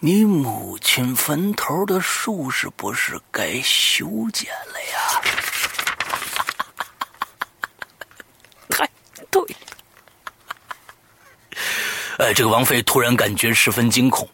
[0.00, 5.22] 你母亲坟头的树是不是该修剪了呀？
[8.68, 8.88] 太
[9.30, 9.42] 对。
[12.18, 14.28] 哎，这个王妃突然感觉十分惊恐。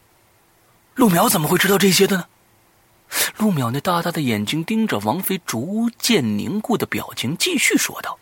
[0.95, 2.27] 陆淼怎么会知道这些的呢？
[3.39, 8.19] 陆淼那大大的眼睛盯着王妃逐渐凝固的表情，继续说道：“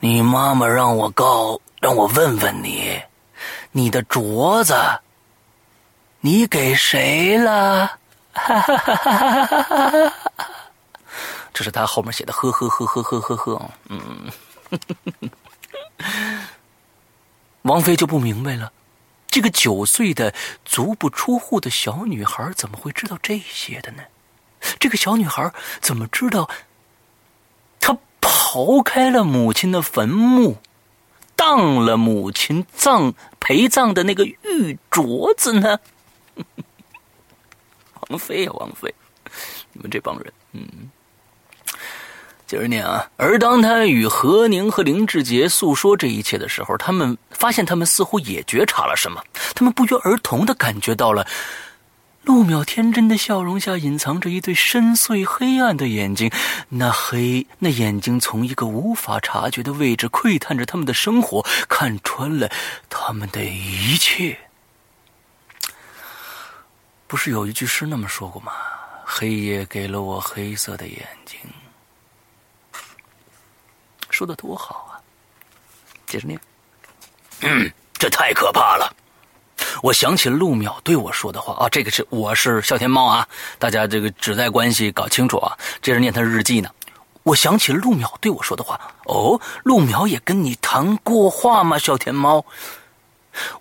[0.00, 3.02] 你妈妈让我告，让我问问你。”
[3.76, 4.72] 你的镯子，
[6.20, 7.98] 你给谁了？
[11.52, 13.70] 这是他后面写的，呵呵呵呵呵呵呵。
[13.88, 14.30] 嗯，
[17.62, 18.70] 王菲就不明白了，
[19.26, 20.32] 这个九岁的
[20.64, 24.04] 足不出户的小女孩怎么会知道这些的呢？
[24.78, 26.48] 这个小女孩怎么知道？
[27.80, 30.58] 她刨开了母亲的坟墓。
[31.36, 35.78] 当了母亲葬陪葬的那个玉镯子呢？
[38.08, 38.94] 王妃呀，王妃，
[39.72, 40.90] 你们这帮人，嗯，
[42.46, 43.10] 接着念啊。
[43.16, 49.22] 而当他与何宁和林志杰诉说这一切的时候，他们发现他们似乎也觉察了什么，
[49.54, 51.26] 他们不约而同的感觉到了。
[52.24, 56.30] 陆淼天真的笑容下隐藏着一对深邃黑暗的眼睛，
[56.70, 62.50] 那黑那眼睛从一个无法察觉的位置窥探着他们的生活，看穿了
[62.88, 64.38] 他们的一切。
[67.06, 68.52] 不是有一句诗那么说过吗？
[69.04, 71.38] 黑夜给了我黑色的眼睛，
[74.08, 74.96] 说的多好啊！
[76.06, 76.40] 接着念，
[77.42, 78.96] 嗯， 这太可怕了。
[79.82, 83.26] 我想起陆淼对我说的话啊，这个是我是笑天猫啊，
[83.58, 85.56] 大家这个指代关系搞清楚啊。
[85.82, 86.70] 这是念他日记呢。
[87.22, 91.78] 我想起陆淼对我说的话哦，陆淼也跟你谈过话吗？
[91.78, 92.44] 笑天猫，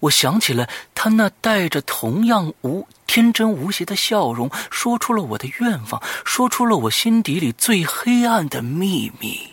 [0.01, 9.49] 我想起了他那带着同样无天真无邪的笑容，说出了我的愿望，说出了我心底里最黑暗的秘密。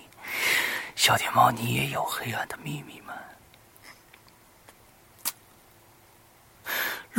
[0.97, 3.15] 小天猫，你也有黑暗的秘密吗？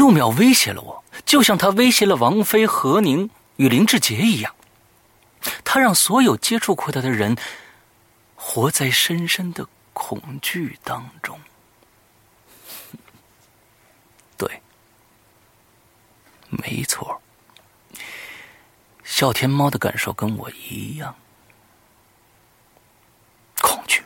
[0.01, 4.55] 陆淼威胁了我，就像他威胁了王菲、何宁与林志杰一样。
[5.63, 7.37] 他让所有接触过他的人
[8.35, 11.39] 活在深深的恐惧当中。
[14.37, 14.59] 对，
[16.49, 17.21] 没错，
[19.03, 21.15] 笑天猫的感受跟我一样，
[23.61, 24.03] 恐惧。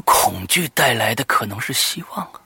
[0.00, 2.40] 恐惧带来的可能是希望啊！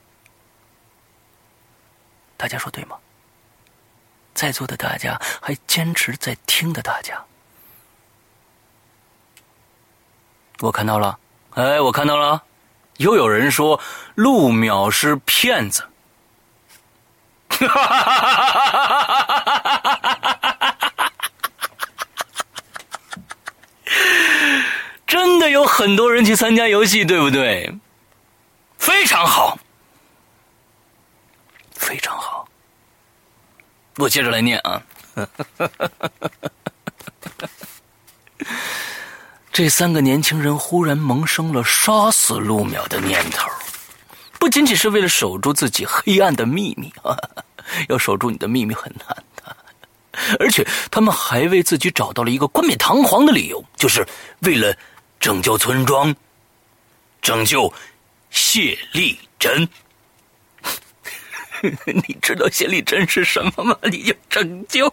[2.37, 2.97] 大家说对吗？
[4.35, 7.23] 在座的大家还坚持在听的大家，
[10.61, 11.19] 我看到了，
[11.51, 12.43] 哎，我看到了，
[12.97, 13.79] 又有人说
[14.15, 15.87] 陆淼是骗子，
[17.51, 20.39] 哈哈哈哈哈哈！
[25.07, 27.75] 真的有很多人去参加游戏，对不对？
[28.77, 29.59] 非常好，
[31.75, 32.47] 非常好。
[33.97, 34.83] 我接着来念啊。
[39.51, 43.51] 这三个年轻人忽然萌生了杀死陆淼的念头，
[44.39, 47.17] 不仅仅是为了守住自己黑暗的秘密啊，
[47.89, 49.57] 要守住你的秘密很难的，
[50.39, 54.07] 而且他们还为自己找到了一个冠冕堂皇的理由，就是
[54.41, 54.77] 为了。
[55.23, 56.13] 拯救村庄，
[57.23, 57.73] 拯救
[58.31, 59.69] 谢丽珍。
[61.87, 63.79] 你知道谢丽珍是什么吗？
[63.85, 64.93] 你就拯救，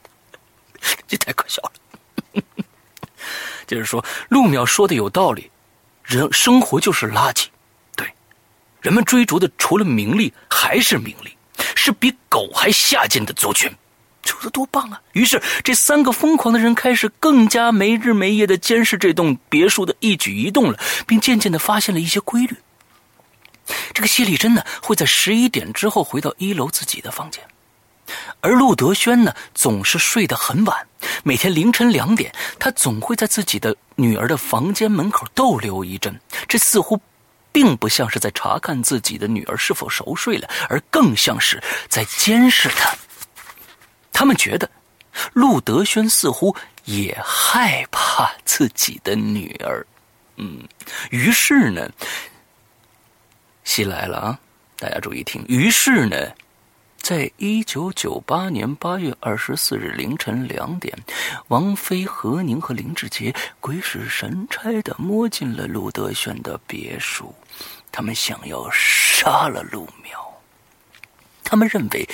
[1.06, 2.42] 这太可笑了。
[3.68, 5.50] 就是说，陆淼说的有道理，
[6.02, 7.48] 人生活就是垃圾。
[7.94, 8.10] 对，
[8.80, 11.36] 人们追逐的除了名利还是名利，
[11.76, 13.70] 是比狗还下贱的族群。
[14.24, 15.00] 说的多棒啊！
[15.12, 22.56] 于是，这三个疯狂的人开始更加没日没夜的监视这栋别墅的一举一动了，并渐渐的发现了一些规律。
[23.92, 27.44] 这个谢丽珍呢，会在十一点之后回到一楼自己的房间，
[28.40, 30.86] 而陆德轩呢，总是睡得很晚。
[31.22, 36.18] 每天凌晨两点，他总会在自己的女儿的房间门口逗留一阵。
[36.48, 37.00] 这似乎
[37.52, 42.90] 并不像是在查看自己的女儿是否熟睡了，而更像是在监视她。
[44.12, 44.70] 他们觉得，
[45.32, 49.86] 陆德轩似乎也害怕自己的女儿，
[50.36, 50.62] 嗯，
[51.10, 51.90] 于是呢，
[53.64, 54.38] 戏来了啊！
[54.76, 55.44] 大家注意听。
[55.48, 56.16] 于是呢，
[56.98, 60.96] 在一九九八年八月二十四日凌晨两点，
[61.48, 67.34] 王菲、何宁和林志杰鬼使神差的摸进了陆德轩的别墅，
[67.90, 70.18] 他们想要杀了陆淼，
[71.42, 72.08] 他们认为。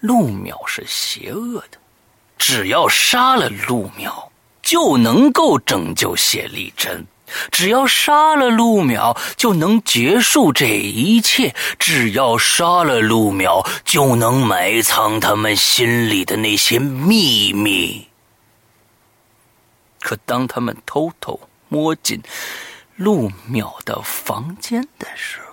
[0.00, 1.78] 陆淼是邪恶的，
[2.36, 4.28] 只要杀了陆淼，
[4.62, 7.02] 就能够拯救谢丽珍；
[7.50, 18.06] 只要杀了陆淼，就能结束这一切；只要杀了陆淼，就能埋藏他们心里的那些秘密。
[20.00, 22.22] 可当他们偷偷摸进
[22.94, 25.47] 陆淼的房间的时候，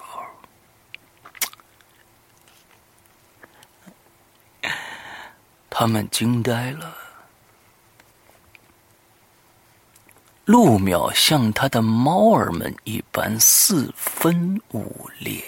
[5.78, 6.95] 他们惊呆了。
[10.45, 15.43] 陆淼像他的猫儿们一般四分五裂，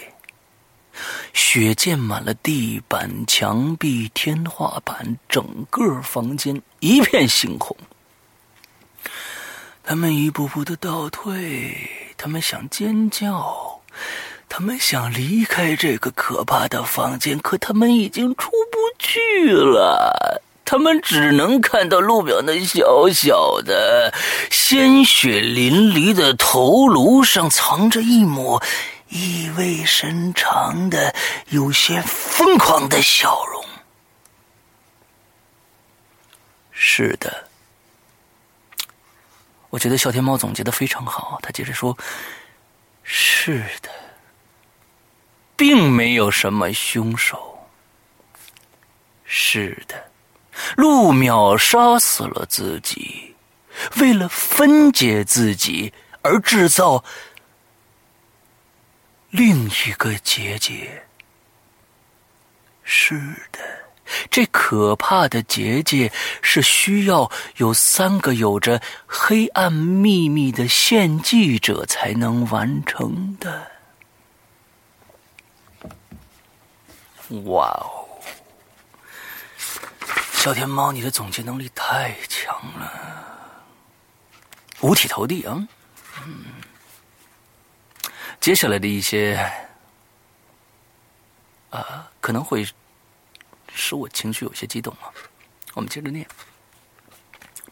[1.32, 7.78] 血溅满了地板、墙壁、天花板，整个房间一片猩红。
[9.82, 13.80] 他们一步步的倒退，他们想尖叫，
[14.50, 20.42] 他们想离开这个可怕的房间，可他们已经出不去了。
[20.66, 24.14] 他们只能看到路表那小小的、
[24.52, 28.62] 鲜血淋漓的头颅上藏着一抹
[29.08, 31.16] 意味深长的、
[31.50, 33.64] 有些疯狂的笑容。
[36.72, 37.48] 是的，
[39.70, 41.40] 我觉得小天猫总结的非常好。
[41.42, 41.98] 他接着说
[43.04, 43.90] ：“是的，
[45.58, 47.68] 并没有什么凶手。
[49.26, 49.96] 是的。”
[50.76, 53.36] 陆淼杀死了自己，
[53.98, 55.94] 为了分解自己
[56.24, 57.04] 而制造
[59.30, 61.04] 另一个结界。
[62.84, 63.20] 是
[63.52, 63.60] 的，
[64.32, 73.77] 这可怕的结界是需要有三个有着黑暗秘密的献祭者才能完成的。
[77.46, 78.08] 哇哦！
[80.34, 82.92] 小天猫，你的总结能力太强了，
[84.80, 85.68] 五体投地啊！
[86.26, 86.46] 嗯，
[88.40, 89.36] 接下来的一些
[91.70, 92.66] 啊，可能会
[93.74, 95.12] 使我情绪有些激动啊。
[95.74, 96.26] 我们接着念。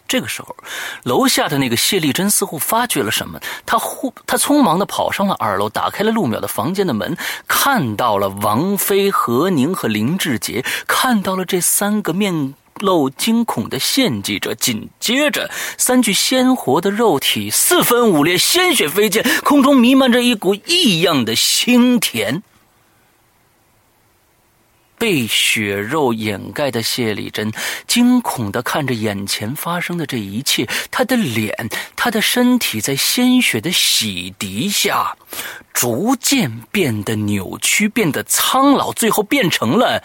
[0.08, 0.56] 这个时候，
[1.04, 14.54] 楼下的那个谢丽珍似乎发觉了什么，她忽她匆忙的跑上了二楼，打开了陆淼的房间的门，看到了王菲、何宁和林志杰，看到了这三个面露惊恐的献祭者。
[14.54, 22.44] 紧接着，三具鲜活的肉体四分五裂，鲜血飞溅，空中弥漫着一股异样的腥甜。
[24.98, 27.52] 被血肉掩盖的谢丽珍
[27.88, 35.18] 惊恐的看着眼前发生的这一切，她的脸、她的身体在鲜血的洗涤下，
[35.74, 40.04] 逐渐变得扭曲，变得苍老，最后变成了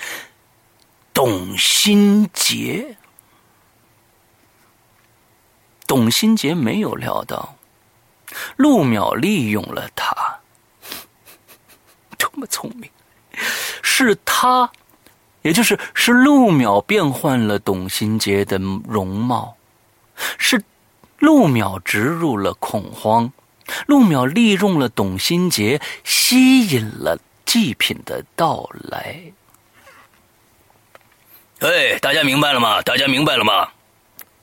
[1.14, 2.96] 董新杰。
[5.86, 7.56] 董新杰没有料到，
[8.56, 10.40] 陆淼利用了他，
[12.16, 12.90] 多么聪明，
[13.82, 14.70] 是他。
[15.42, 19.56] 也就是是陆淼变换了董新杰的容貌，
[20.38, 20.62] 是
[21.18, 23.32] 陆淼植入了恐慌，
[23.86, 29.20] 陆淼利用了董新杰，吸引了祭品的到来。
[31.60, 32.80] 哎，大家明白了吗？
[32.82, 33.68] 大家明白了吗？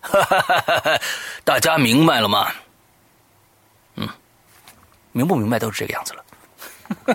[0.01, 0.99] 哈哈！
[1.43, 2.51] 大家明白了吗？
[3.95, 4.07] 嗯，
[5.11, 6.23] 明不明白都是这个样子了。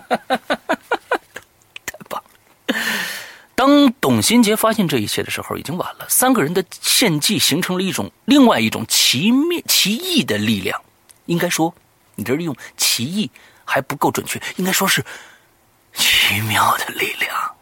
[1.87, 2.23] 太棒。
[3.63, 6.05] 当董新杰发现这一切的时候，已经晚了。
[6.09, 10.83] 三个人的献祭形成了一种另外一种奇妙、奇异的力量。
[11.27, 11.73] 应该说，
[12.17, 13.31] 你这用“奇异”
[13.65, 15.01] 还不够准确，应该说是
[15.95, 17.55] 奇妙的力量。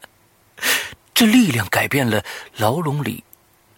[1.14, 2.22] 这力量改变了
[2.58, 3.24] 牢笼里、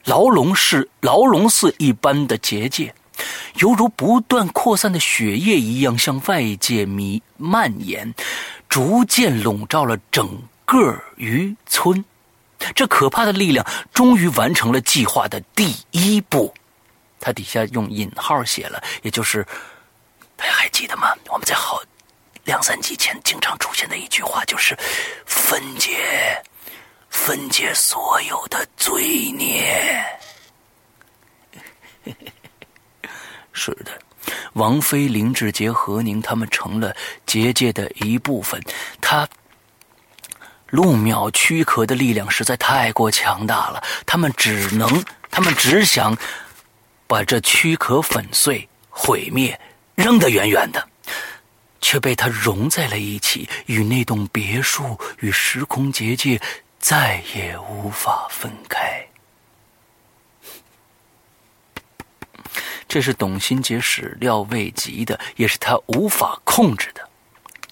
[0.06, 2.92] 牢笼是牢笼似一般的结界，
[3.60, 8.12] 犹如不断扩散的血液一样，向外界弥蔓延，
[8.68, 10.28] 逐渐笼罩了整。
[10.68, 12.04] 个渔村，
[12.74, 13.64] 这可怕的力量
[13.94, 16.52] 终于完成了计划的第一步。
[17.18, 19.42] 他底下用引号写了，也就是
[20.36, 21.14] 大家还记得吗？
[21.30, 21.82] 我们在好
[22.44, 24.76] 两三集前经常出现的一句话，就是
[25.24, 26.42] 分解，
[27.08, 30.04] 分解所有的罪孽。
[33.54, 33.98] 是的，
[34.52, 36.94] 王菲、林志杰、何宁他们成了
[37.24, 38.62] 结界的一部分。
[39.00, 39.26] 他。
[40.70, 46.16] 陆淼躯壳的力量实在太过强大了，他们只能，他们只想
[47.06, 49.58] 把这躯壳粉碎、毁灭、
[49.94, 50.88] 扔得远远的，
[51.80, 56.38] 却被他融在了一起，与那栋别墅与时空结界
[56.78, 59.06] 再也无法分开。
[62.86, 67.07] 这是董新杰始料未及的，也是他无法控制的。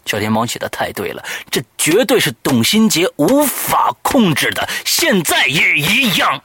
[0.07, 6.43] 小天猫写的太对了，这绝对是董新杰无法控制的，现在也一样，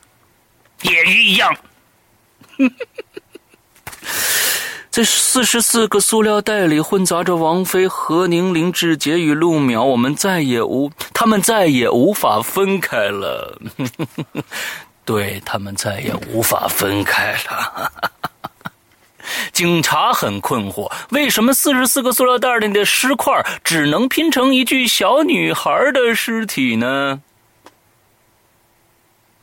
[0.82, 1.55] 也一样。
[4.89, 13.57] 在四十四个塑料袋里混杂着王菲、何宁、林志杰与陆淼，我们再也无，他们再也无法分开了。
[15.05, 17.91] 对他们再也无法分开了。
[19.52, 27.22] 警察很困惑，为什么四十四个塑料袋里的尸块只能拼成一具小女孩的尸体呢？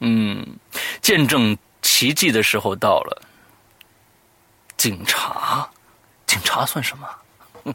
[0.00, 0.58] 嗯，
[1.00, 3.22] 见证奇迹的时候到了。
[4.76, 5.68] 警察，
[6.24, 7.08] 警察算什么？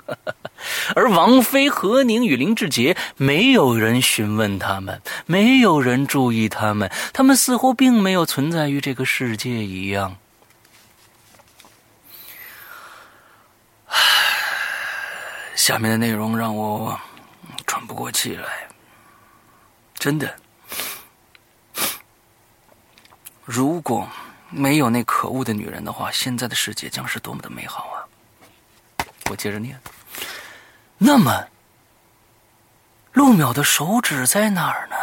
[0.96, 10.16] 而王菲、何宁与林志杰，没有人询问他们，没有人注意他们，他们似乎并没有存在于这个世界一样。
[15.56, 17.00] 下面的内容让我
[17.66, 18.68] 喘不过气来，
[19.96, 20.36] 真的。
[23.46, 24.08] 如果
[24.50, 28.04] 没有那可恶的女人的话，现在的世界将是多么的美好啊！
[29.30, 29.80] 我接着念。
[30.98, 31.48] 那么，
[33.12, 34.96] 陆淼的手指在哪儿呢？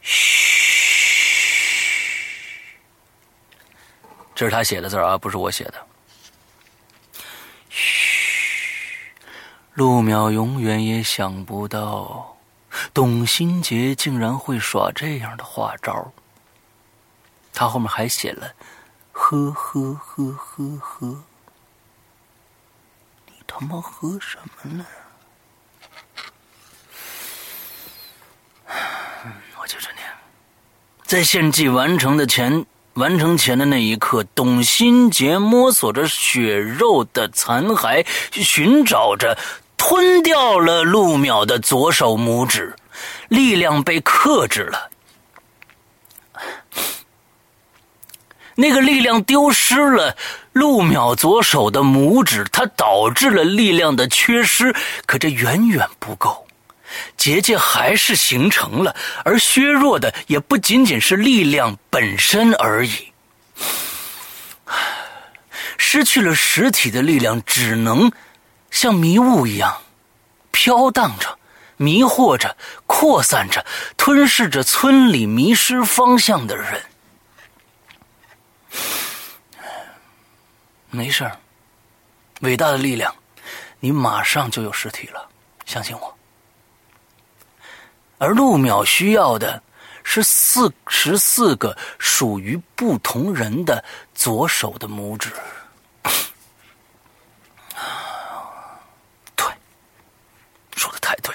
[0.00, 0.36] 嘘，
[4.34, 5.86] 这是他写的字啊，不是我写的。
[9.74, 12.36] 陆淼永远也想不到，
[12.92, 16.12] 董新杰竟然会耍这样的花招。
[17.52, 18.52] 他后面还写了，
[19.12, 21.24] 呵呵呵呵呵。
[23.26, 24.84] 你他妈喝什么呢？
[29.60, 30.04] 我接着念，
[31.04, 39.38] 在献祭完成的前完成前的那一刻，董新杰摸索着血肉的残骸，寻找着，
[39.76, 42.74] 吞掉了陆淼的左手拇指，
[43.28, 44.90] 力量被克制了。
[48.56, 50.14] 那个力量丢失了，
[50.52, 54.74] 陆淼左手的拇指，它导致了力量的缺失。
[55.06, 56.46] 可这远远不够，
[57.16, 63.12] 结界还是形成了，而削弱的也不仅仅是力量本身而已。
[65.78, 68.12] 失去了实体的力量，只能
[68.70, 69.82] 像迷雾一样
[70.52, 71.38] 飘荡着，
[71.76, 73.64] 迷惑着，扩散着，
[73.96, 76.82] 吞噬着村里迷失方向的人。
[80.90, 81.38] 没事儿，
[82.40, 83.14] 伟大的力量，
[83.80, 85.28] 你马上就有实体了，
[85.64, 86.16] 相信我。
[88.20, 89.62] 而陆淼需要的
[90.04, 93.82] 是四十四个属于不同人的
[94.14, 95.30] 左手的拇指。
[99.34, 99.46] 对，
[100.76, 101.34] 说的太对。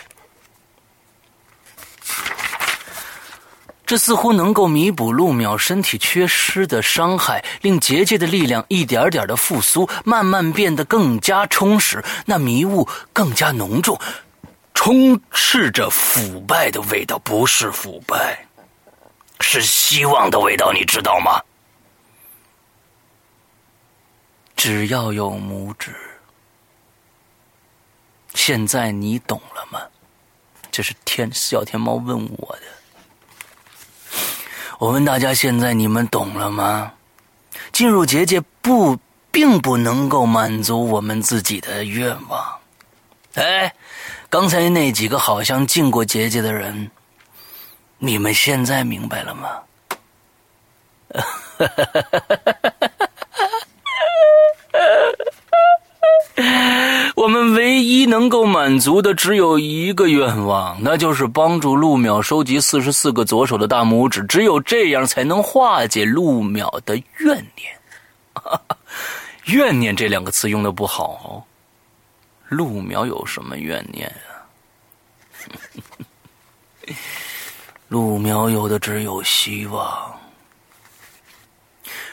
[3.88, 12.04] 这似乎能够弥补陆淼身体缺失的伤害，令结界的力量一点点的复苏，慢慢变得更加充实。
[12.28, 14.00] 那迷雾更加浓重，
[14.76, 17.18] 充斥着腐败的味道。
[17.20, 18.46] 不是腐败，
[19.40, 21.42] 是希望的味道，你知道吗？
[24.56, 25.96] 只要有拇指，
[28.34, 29.82] 现在你懂了吗？
[30.72, 32.62] 这是天小天猫问我的。
[34.78, 36.94] 我问大家：现在你们懂了吗？
[37.72, 38.98] 进入结界不，
[39.32, 42.60] 并不能够满足我们自己的愿望。
[43.36, 43.74] 哎，
[44.30, 46.92] 刚才那几个好像进过结界的人，
[47.98, 49.50] 你们现在明白了吗？
[57.16, 64.22] 我们唯一能够满足的只有一个愿望，那就是帮助陆淼收集四十四个左手的大拇指。
[64.26, 67.74] 只有这样，才能化解陆淼的怨念。
[69.46, 71.48] 怨念这两个词用的不好。
[72.50, 74.46] 陆苗有什么怨念啊？
[77.88, 80.20] 陆苗有的只有希望。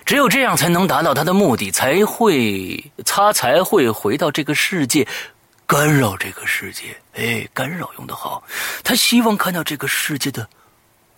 [0.05, 5.07] 只有这样才能达到他的目的，才会他才会回到这个世界，
[5.67, 7.01] 干扰这个世界。
[7.15, 8.43] 哎，干扰用的好，
[8.83, 10.49] 他希望看到这个世界的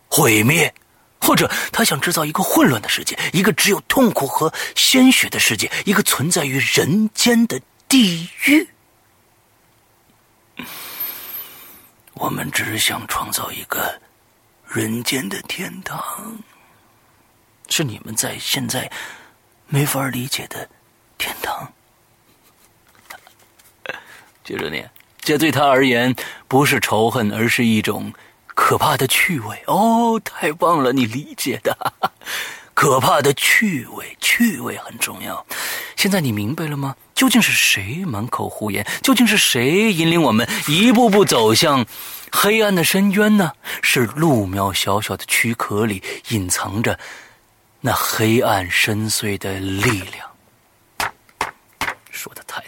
[0.08, 0.72] 毁灭，
[1.20, 8.68] 或者他想制造一个混乱的世界，一个只有痛苦和鲜血的世界，一个存在于人间的地狱。
[12.14, 14.00] 我们只想创造一个
[14.66, 16.38] 人间的天堂。
[17.68, 18.90] 是你们在现在
[19.66, 20.68] 没法理解的
[21.18, 21.72] 天堂。
[24.44, 24.90] 接着念，
[25.20, 26.14] 这对他而言
[26.46, 28.12] 不是仇恨，而是一种
[28.46, 29.62] 可怕的趣味。
[29.66, 31.76] 哦，太棒了，你理解的，
[32.74, 35.46] 可怕的趣味，趣味很重要。
[35.96, 36.96] 现在你明白了吗？
[37.14, 38.86] 究竟是谁满口胡言？
[39.02, 41.86] 究竟是谁引领我们一步步走向
[42.30, 43.52] 黑暗的深渊呢？
[43.80, 46.98] 是陆苗小小的躯壳里隐藏着。
[47.80, 51.12] 那黑暗深邃的力量，
[52.10, 52.62] 说的太。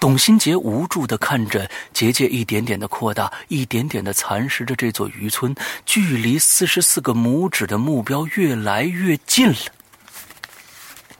[0.00, 9.58] 董新杰无助地看着结界一点点的扩大，一点点的蚕食着这座渔村，距离四十四个拇指的目标越来越近了。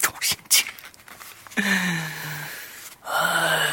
[0.01, 0.65] 董新杰，
[3.03, 3.69] 唉，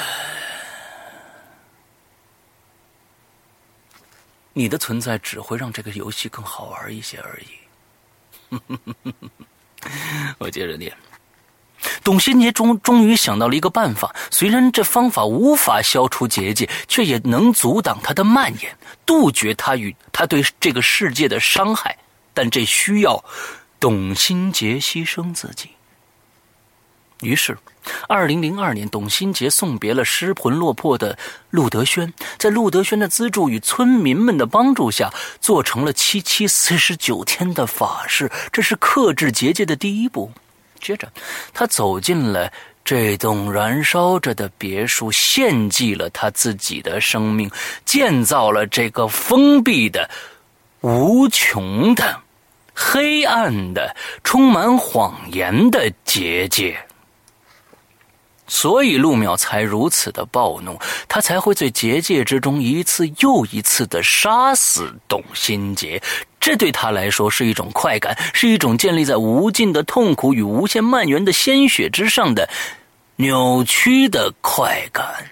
[4.54, 8.60] 你的存在只会让这个游戏更好玩一些而已。
[10.40, 10.92] 我接着念。
[12.06, 18.78] 董新杰终终于想到了一个办法，虽然这方法无法消除结界，却也能阻挡它的蔓延，
[19.08, 21.98] 杜绝它与他对这个世界的伤害。
[22.32, 23.26] 但这需要
[23.80, 25.70] 董新杰牺牲自己。
[27.22, 27.58] 于是，
[28.08, 31.18] 二零零二年，董新杰送别了失魂落魄的
[31.50, 38.32] 陆德轩，在陆德轩的资助与村民们的帮助下，做成了七七四十九天的法事。
[38.52, 40.32] 这是克制结界的第一步。
[40.86, 41.12] 接着，
[41.52, 42.52] 他走进了
[42.84, 47.50] 这栋燃烧着的别墅，献祭了他自己的生命，
[47.86, 50.08] 建造了这个封闭的、
[50.82, 52.22] 无穷的、
[52.76, 56.78] 黑暗的、充满谎言的结界。
[58.48, 66.02] 所以陆淼才如此的暴怒，他才会在结界之中一次又一次的杀死董新杰。
[66.40, 72.48] 这对他来说是一种快感，是一种建立在无尽的痛苦与无限蔓延的鲜血之上的
[73.16, 75.32] 扭曲的快感。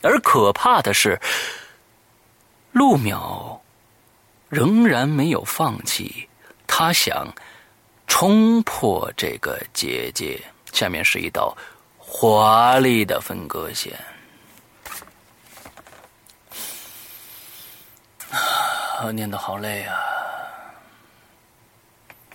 [0.00, 1.20] 而可怕的是，
[2.72, 3.58] 陆淼
[4.48, 6.28] 仍然没有放弃，
[6.66, 7.26] 他想
[8.06, 10.40] 冲破这个结界。
[10.72, 11.54] 下面是一道。
[12.18, 13.94] 华丽的分割线，
[18.32, 19.94] 啊，念的好累啊！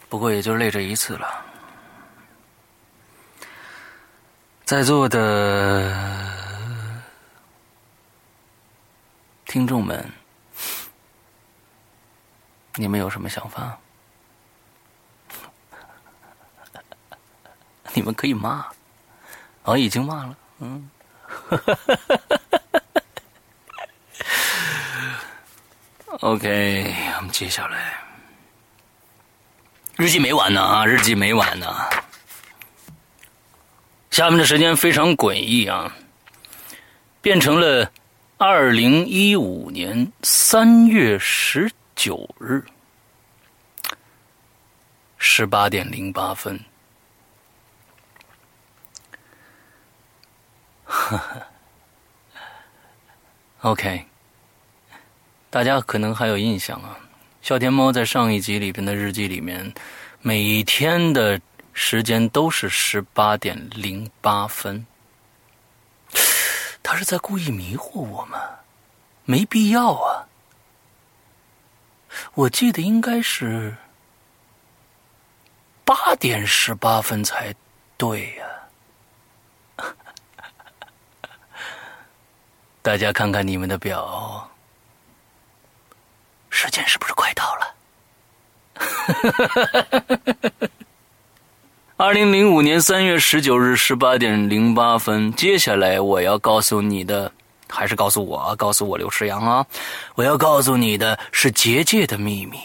[0.07, 1.43] 不过也就累这一次了。
[4.63, 5.91] 在座的
[9.45, 10.07] 听众们，
[12.75, 13.75] 你们有什么想法？
[17.95, 18.70] 你们可以骂。
[19.63, 20.89] 哦，已经骂了，嗯，
[26.21, 28.01] OK，我们接下来，
[29.97, 31.75] 日记没完呢啊，日记没完呢，
[34.09, 35.95] 下面的时间非常诡异啊，
[37.21, 37.91] 变成了
[38.37, 42.63] 二零一五年三月十九日。
[45.23, 46.59] 十八点零八分。
[50.83, 51.00] 呵呵
[53.61, 54.05] OK，
[55.49, 56.97] 大家可能还有印象啊。
[57.41, 59.73] 笑天猫在上一集里边的日记里面，
[60.21, 61.41] 每天的
[61.73, 64.85] 时间都是十八点零八分。
[66.83, 68.39] 他是在故意迷惑我们，
[69.25, 70.27] 没必要啊。
[72.33, 73.75] 我记得应该是
[75.85, 77.53] 八点十八分才
[77.97, 78.45] 对呀。
[82.81, 84.49] 大家看看你们的表，
[86.49, 87.75] 时间是不是快到了？
[91.97, 97.31] 二零零五年三月十九日十八点零八分，接下来我要告诉你的，
[97.69, 99.63] 还是告诉我，告诉我刘世阳啊！
[100.15, 102.59] 我要告诉你的是结界的秘密。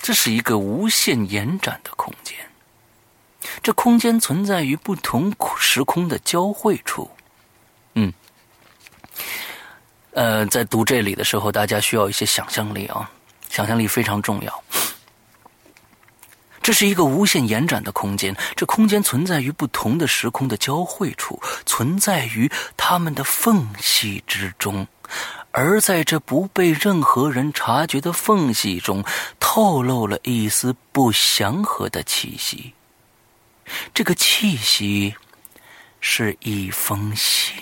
[0.00, 2.36] 这是一个无限延展的空间。
[3.60, 7.10] 这空间存在于不同时空的交汇处。
[7.94, 8.12] 嗯，
[10.12, 13.10] 呃，在读这里的时候，大家需要一些想象力啊，
[13.48, 14.64] 想象力非常重要。
[16.62, 24.86] 这是一个无限延展的空间，这空间存在于不同的时空的交汇处，存在于它们的缝隙之中，
[25.50, 29.04] 而在这不被任何人察觉的缝隙中，
[29.40, 32.72] 透露了一丝不祥和的气息。
[33.94, 35.14] 这个气息
[36.00, 37.54] 是一封信，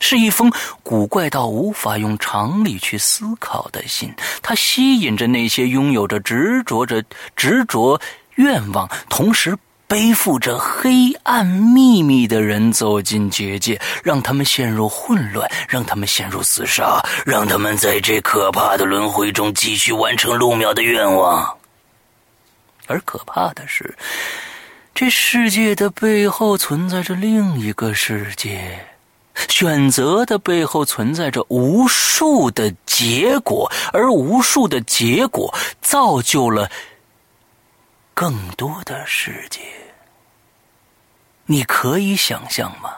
[0.00, 0.50] 是一封
[0.82, 4.12] 古怪到无法用常理去思考的信。
[4.42, 7.02] 它吸引着那些拥有着执着着
[7.36, 8.00] 执着
[8.36, 21.56] 愿望，同时背负着黑暗秘密的人走进结界，让他们陷入混乱，让他们陷入厮杀，让他们在这可怕的轮回中继续完成陆淼的愿望。
[22.86, 23.96] 而可怕的是。
[25.00, 28.84] 这世界的背后存在着另一个世界，
[29.48, 36.68] 选择的背后存在着无数的结果，而无数的结果造就了
[38.12, 39.60] 更多的世界。
[41.46, 42.90] 你可以想象吗？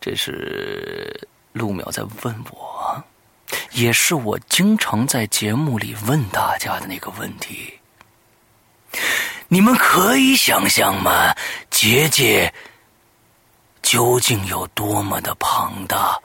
[0.00, 3.04] 这是陆淼在问我，
[3.70, 7.74] 也是我经常在节目里问大家的那个问题。
[9.52, 11.34] 你们可以想象吗？
[11.70, 12.54] 结界
[13.82, 16.16] 究竟有多么的庞大，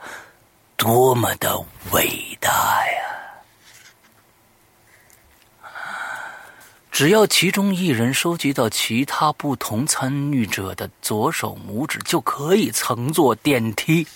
[0.76, 1.58] 多么的
[1.90, 2.48] 伟大
[2.86, 3.02] 呀！
[6.92, 14.06] 只要其中一人收集到其他不同参与者的左手拇指，就可以乘坐电梯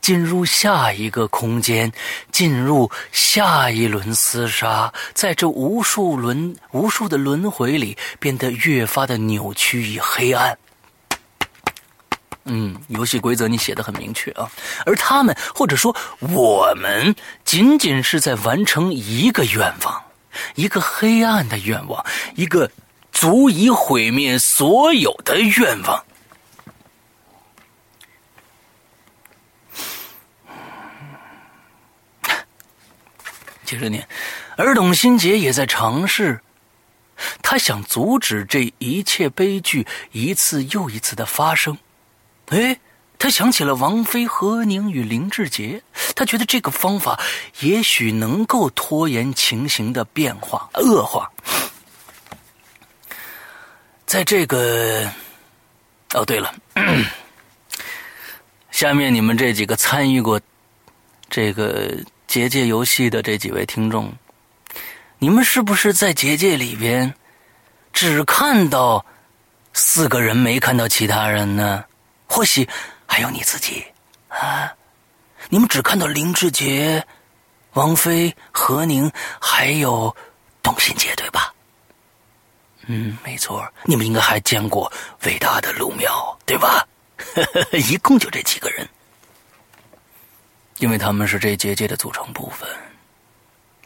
[0.00, 1.92] 进入下一个空间，
[2.32, 4.92] 进入下一轮厮杀。
[5.14, 10.56] 在这无数轮、无数的轮回里，变得越发的扭曲与黑暗。
[12.44, 14.50] 嗯，游戏规则你写的很明确啊，
[14.86, 17.14] 而他们或者说我们，
[17.44, 20.02] 仅仅是在完成一个愿望。
[20.54, 22.04] 一个黑暗的愿望，
[22.36, 22.70] 一个
[23.10, 26.04] 足以毁灭所有的愿望。
[33.68, 34.08] 接着念，
[34.56, 36.40] 而董新杰也在尝试，
[37.42, 41.76] 他想阻止这一切悲剧一次又一次的发生。
[42.46, 42.78] 哎。
[43.20, 45.82] 他想起了王菲、何宁与林志杰，
[46.14, 47.18] 他觉得这个方法
[47.58, 51.28] 也许能够拖延情形的变化恶化。
[54.06, 55.10] 在这个，
[56.14, 56.54] 哦对了，
[58.70, 60.40] 下面你们这几个参与过
[61.28, 61.98] 这个
[62.28, 64.12] 结界游戏的这几位听众，
[65.18, 67.12] 你们是不是在结界里边
[67.92, 69.04] 只看到
[69.72, 71.84] 四个人，没看到其他人呢？
[72.26, 72.68] 或许。
[73.10, 73.82] 还有你自己，
[74.28, 74.70] 啊！
[75.48, 77.02] 你们只看到林志杰、
[77.72, 79.10] 王菲、何宁，
[79.40, 80.14] 还有
[80.62, 81.50] 董新杰，对吧？
[82.86, 84.92] 嗯，没错，你们应该还见过
[85.24, 86.86] 伟大的陆苗，对吧？
[87.88, 88.86] 一共就这几个人，
[90.78, 92.68] 因为他们是这结界的组成部分，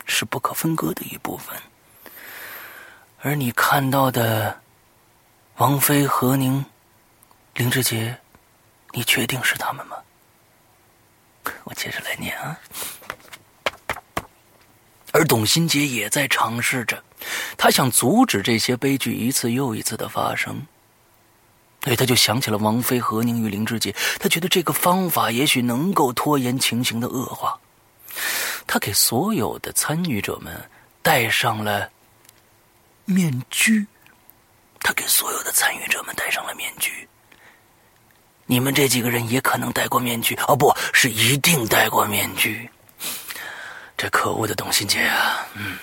[0.06, 1.56] 是不可分割的一部分。
[3.20, 4.60] 而你看到的
[5.56, 6.64] 王菲、何宁、
[7.54, 8.18] 林志杰。
[8.94, 9.96] 你确定是他们吗？
[11.64, 12.54] 我接着来念啊。
[15.12, 17.02] 而董新杰也在尝试着，
[17.56, 20.66] 他想阻止这些悲剧一次又一次的发生。
[21.82, 27.58] 所以他就想起了王菲、何宁与林志杰，他觉得这个方法也许能够拖延情形的恶化。
[28.66, 30.54] 他给所有的参与者们
[31.02, 31.90] 戴上了
[33.04, 33.84] 面具，
[34.80, 37.08] 他给所有的参与者们戴上了面具。
[38.46, 42.70] 你们这几个人也可能戴过面具哦，不是一定戴过面具。
[43.96, 45.78] 这可恶的董新杰啊，嗯，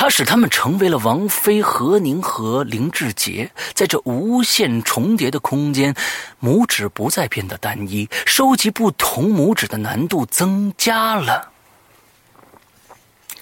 [0.00, 3.50] 他使他们成为了王菲、何宁和林志杰。
[3.74, 5.92] 在这无限重叠的空间，
[6.40, 11.50] 拇指不再变得单一，收集不同拇指的难度增加了。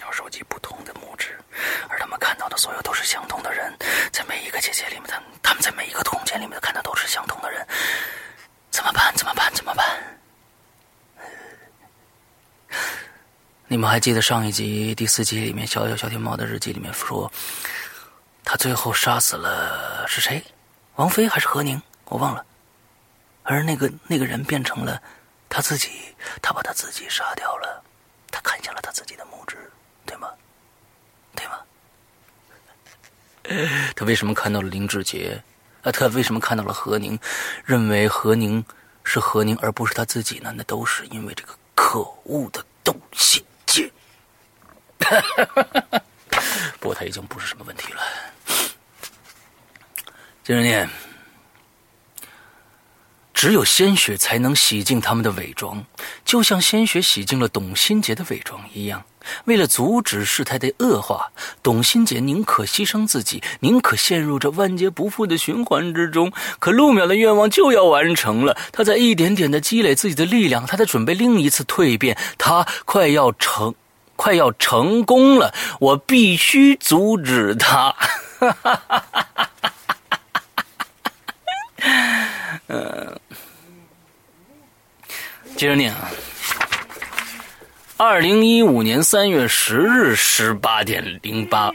[0.01, 1.37] 要收集不同的拇指，
[1.89, 3.71] 而他们看到的所有都是相同的人，
[4.11, 7.63] 在每一个结界里面，他他们在每一个空间里面看到都是相同的人。
[8.71, 9.13] 怎么办？
[9.15, 9.53] 怎么办？
[9.53, 9.85] 怎么办？
[13.69, 17.29] 你们还记得上一集第四集里面《小小小天猫》的日记里面说，
[18.45, 20.41] 他最后杀死了是谁？
[20.95, 21.81] 王菲还是何宁？
[22.05, 22.45] 我忘了。
[23.43, 25.01] 而那个那个人变成了
[25.49, 25.89] 他自己，
[26.41, 27.83] 他把他自己杀掉了，
[28.31, 29.57] 他砍下了他自己的拇指，
[30.05, 30.29] 对吗？
[31.35, 31.57] 对吗？
[33.97, 35.43] 他为什么看到了林志杰？
[35.83, 37.19] 啊他为什么看到了何宁，
[37.65, 38.63] 认为何宁
[39.03, 40.53] 是何宁而不是他自己呢？
[40.55, 43.45] 那都是因为这个可恶的东西。
[44.99, 46.03] 哈哈哈哈哈
[46.79, 47.99] 不过他已经不是什么问题了。
[50.43, 50.89] 接着念。
[53.33, 55.85] 只有鲜血才能洗净他们的伪装，
[56.25, 59.05] 就像鲜血洗净了董新杰的伪装一样。
[59.45, 61.31] 为了阻止事态的恶化，
[61.61, 66.33] 董新杰宁可牺牲自己，宁可陷入这万劫不复的循环之中。
[66.57, 73.75] 可陆淼的愿望就要完成了，他在一点点的积累自己的力量，他在准备另一次蜕变，他快要成，
[74.17, 75.53] 快要成功了。
[75.79, 77.95] 我必须阻止他。
[82.67, 83.17] 嗯。
[85.55, 86.11] 接着念啊，
[87.97, 91.71] 二零一五年三月十日十八点零八，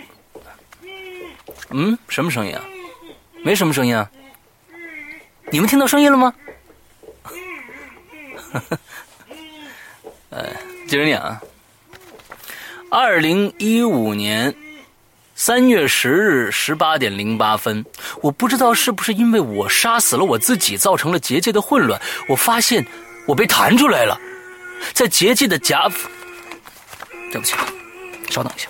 [1.71, 2.63] 嗯，什么声音啊？
[3.45, 4.09] 没什么声音啊？
[5.51, 6.33] 你们听到声音了吗？
[10.31, 10.47] 呃，
[10.87, 11.43] 接着念啊，
[12.95, 14.55] 二零一五年
[15.35, 17.87] 三月十日十八点零八分，
[18.21, 22.87] 我不知道是不是因为我杀死了我自己，造成了结界的混乱，我发现。
[23.27, 24.21] 我被弹出来了，
[24.93, 25.89] 在结界的夹。
[27.31, 27.55] 对不起，
[28.31, 28.69] 稍等一下。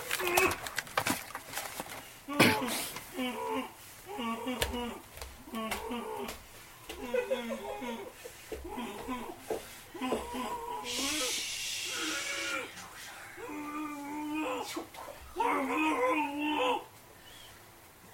[14.65, 14.81] 就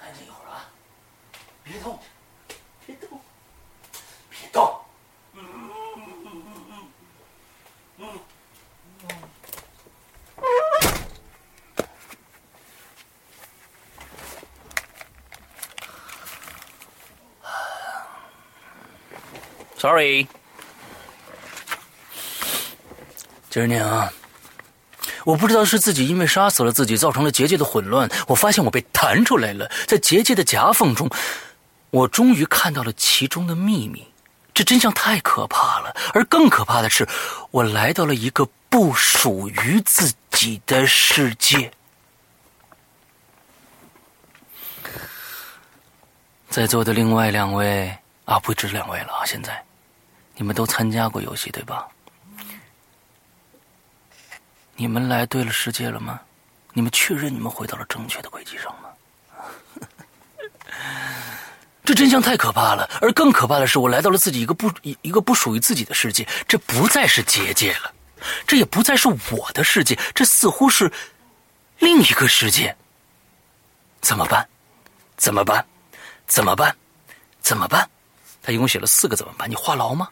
[0.02, 0.66] 安静一会儿啊，
[1.64, 2.00] 别动，
[2.86, 3.22] 别动，
[4.30, 4.76] 别动。
[19.78, 20.28] Sorry，
[23.60, 24.10] 今儿念啊，
[25.26, 31.10] 我不知道是自己因为杀死了自己造成了结界的混乱，我发现我被弹出来了，在结界的夹缝中，
[31.90, 34.08] 我终于看到了其中的秘密。
[34.54, 37.06] 这真相太可怕了，而更可怕的是，
[37.52, 41.70] 我来到了一个不属于自己的世界。
[46.50, 47.94] 在座的另外两位
[48.24, 49.62] 啊，不止两位了啊，现在。
[50.38, 51.86] 你们都参加过游戏对吧？
[54.80, 56.22] 你们来对了世界了吗？
[56.72, 58.90] 你们确认你们回到了正确的轨迹上吗？
[61.84, 67.94] 这真相太可怕了，而更可怕的是，我来到了自己一个不一一个不属于自己的世界，这不再是结界了，
[68.48, 70.90] 这也不再是我的世界，这似乎是
[71.80, 72.74] 另一个世界。
[74.00, 74.48] 怎么办？
[75.18, 75.66] 怎么办？
[76.26, 76.74] 怎么办？
[77.42, 77.90] 怎么办？
[78.42, 79.52] 他一共写了四个怎么办？
[79.52, 80.08] 你话痨吗？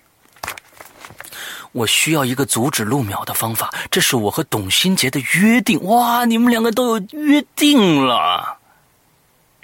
[1.71, 5.81] 我需要一个阻止陆淼的方法，这是我和董新杰的约定。
[5.83, 8.57] 哇，你们两个都有约定了，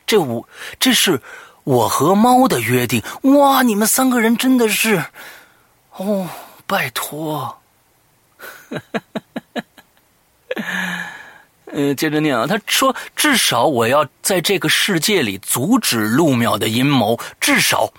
[0.06, 0.48] 这我
[0.80, 1.22] 这是
[1.64, 3.02] 我和猫的约定。
[3.22, 5.04] 哇，你们三个人真的是，
[5.98, 6.28] 哦，
[6.68, 7.58] 拜托。
[11.66, 17.92] 呃，接着念啊，他说，至少我要在这个世界里阻止陆淼的阴谋，至少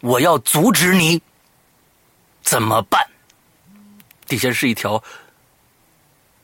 [0.00, 1.22] 我要阻止你。
[2.42, 3.06] 怎么办？
[4.28, 5.02] 底下是一条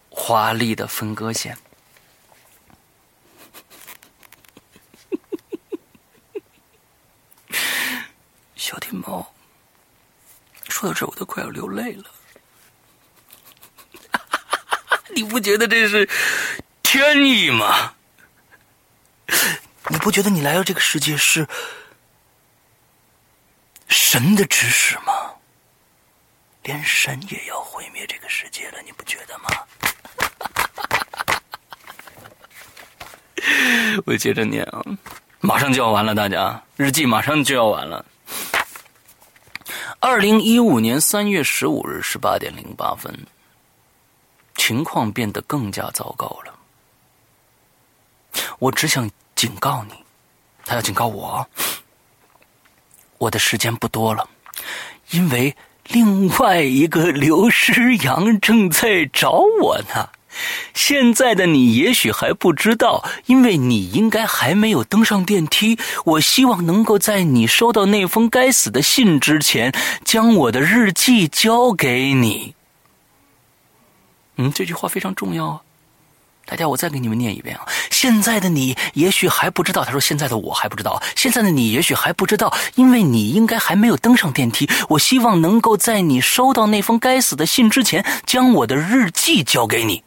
[0.09, 1.57] 华丽的分割线。
[8.57, 9.33] 小天猫，
[10.69, 12.11] 说到这我都快要流泪了。
[15.15, 16.09] 你不觉得这是
[16.83, 17.95] 天意吗？
[19.89, 21.47] 你不觉得你来到这个世界是
[23.87, 25.35] 神的指使吗？
[26.65, 29.51] 连神也要毁灭这个世界了，你不觉得吗？
[34.07, 34.83] 我接着念啊，
[35.41, 38.03] 马上就要完了，大家日记马上就要完了。
[40.01, 43.15] 二零一五年三月十五日十八点零八分，
[44.57, 46.59] 情况变得更加糟糕了。
[48.59, 49.93] 我只想警告你，
[50.65, 51.47] 他要警告我，
[53.19, 54.27] 我的时间不多了，
[55.11, 55.55] 因为。
[55.89, 60.09] 另外一个刘诗阳正在找我呢。
[60.73, 65.79] 现在的你也许还不知道，因为你应该还没有登上电梯。
[66.05, 69.73] 我希望能够在你收到那封该死的信之前，
[70.05, 72.55] 将我的日记交给你。
[74.37, 75.61] 嗯，这句话非常重要啊。
[76.47, 77.67] 大家，我再给你们念一遍啊！
[77.91, 84.69] 现在的你也许还不知道，他说现在的我还不知道，现在的你也许还不知道，因为你应该还没有登上电梯。
[84.91, 90.03] 我希望能够在你收到那封该死的信之前，将我的日记交给你。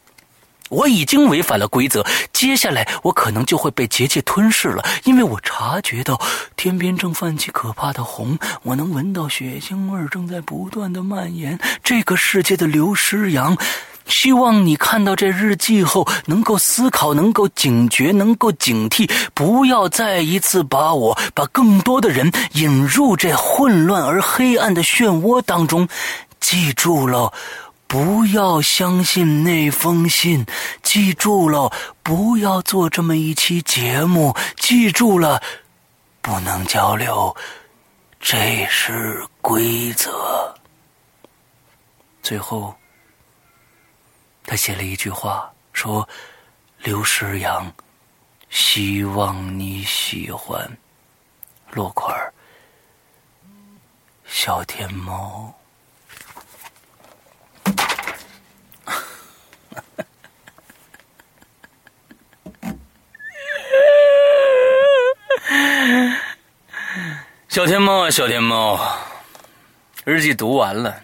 [0.70, 6.20] 我已经违反了规则，接下来我可能就会被结界吞噬了，因为我察觉到
[6.56, 11.58] 天边正泛起可怕的红，我能闻到血腥味正在不断的蔓延。
[11.82, 13.56] 这个世界的刘诗阳。
[14.08, 25.86] 希望你看到这日记后，能够思考，能够警觉，能够警惕，不要再一次把我、把更多的人引入这混乱而黑暗的漩涡当中。
[26.40, 27.32] 记住了，
[27.86, 30.44] 不要相信那封信；
[30.82, 31.70] 记住了，
[32.02, 35.42] 不要做这么一期节目；记住了，
[36.22, 37.36] 不能交流，
[38.20, 40.54] 这是规则。
[42.22, 42.74] 最后。
[44.48, 46.08] 他写了一句话，说
[46.82, 47.70] ：“刘诗阳，
[48.48, 50.66] 希望你喜欢。”
[51.72, 52.32] 落款儿：
[54.24, 55.54] 小天猫。
[67.50, 68.80] 小天猫啊，小天猫，
[70.04, 71.02] 日记读完了。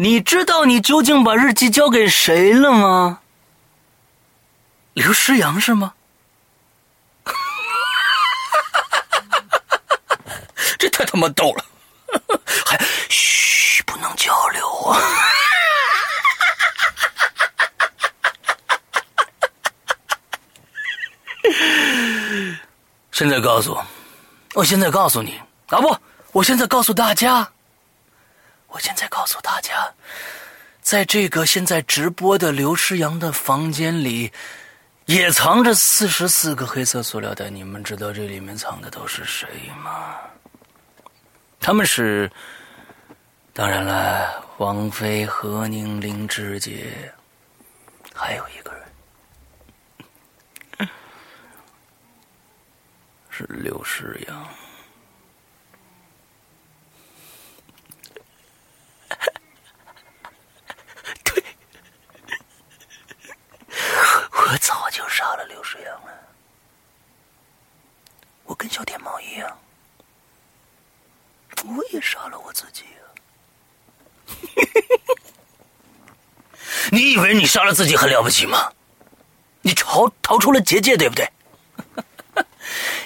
[0.00, 3.20] 你知道你究竟把日记交给谁了吗？
[4.94, 5.92] 刘诗阳是吗？
[10.78, 11.62] 这太他妈逗了。
[12.64, 12.78] 还
[13.10, 14.98] 嘘不能交流啊。
[23.12, 23.86] 现在告诉我
[24.54, 25.38] 我现在告诉你。
[25.68, 25.94] 啊不
[26.32, 27.52] 我现在告诉大家。
[28.70, 29.92] 我现在告诉大家，
[30.80, 34.32] 在这个现在直播的刘诗阳的房间里，
[35.06, 37.50] 也藏着四十四个黑色塑料袋。
[37.50, 39.48] 你们知道这里面藏的都是谁
[39.82, 40.16] 吗？
[41.58, 42.30] 他们是，
[43.52, 47.12] 当然了，王菲、何宁、林志杰，
[48.14, 48.80] 还有一个人。
[53.30, 54.48] 是刘诗阳，
[64.50, 66.12] 我早就杀了刘诗阳了。
[68.44, 69.58] 我跟小天猫一样，
[71.66, 73.06] 我也杀了我自己啊！
[76.90, 78.72] 你以为你杀了自己很了不起吗？
[79.62, 81.30] 你逃逃出了结界，对不对？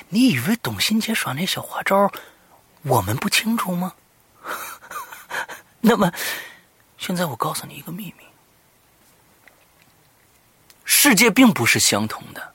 [0.08, 2.10] 你以为董新杰耍那小花招，
[2.82, 3.94] 我们不清楚吗？
[5.82, 6.10] 那么，
[6.96, 8.24] 现在我告诉你一个秘密：
[10.96, 12.52] 世界并不是相同的。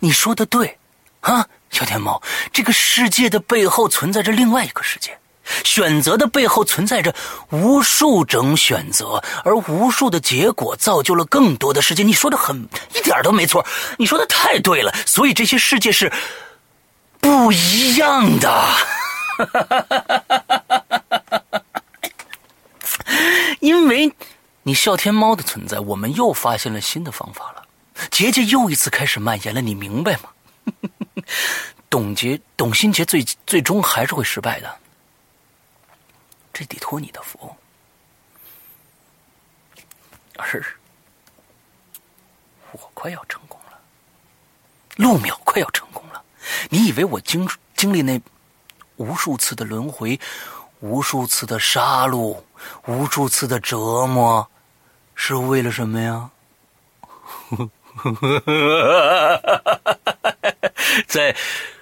[0.00, 0.78] 你说的对，
[1.20, 2.22] 啊，小天猫，
[2.52, 5.18] 这个世界的背后存在着另外一个世界，
[5.64, 7.14] 选择的背后存在着
[7.50, 12.02] 无数种选择，而无数的结果造就了更多的世界。
[12.02, 13.64] 你说的很，一点都没错，
[13.96, 14.94] 你说的太对了。
[15.06, 16.12] 所以这些世界是。
[17.20, 18.64] 不一样的，
[23.58, 24.12] 因为
[24.62, 27.57] 你笑天猫的存在，我们又发现了新的方法了。
[28.10, 30.30] 结界又一次开始蔓延了，你明白吗？
[31.90, 34.78] 董杰、董新杰最最终还是会失败的，
[36.52, 37.56] 这得托你的福。
[40.36, 40.76] 而
[42.72, 43.78] 我快要成功了，
[44.96, 46.22] 陆淼快要成功了。
[46.68, 48.20] 你以为我经经历那
[48.96, 50.20] 无数次的轮回，
[50.80, 52.36] 无数次的杀戮，
[52.86, 54.48] 无数次的折磨，
[55.14, 56.30] 是为了什么呀？
[61.06, 61.34] 在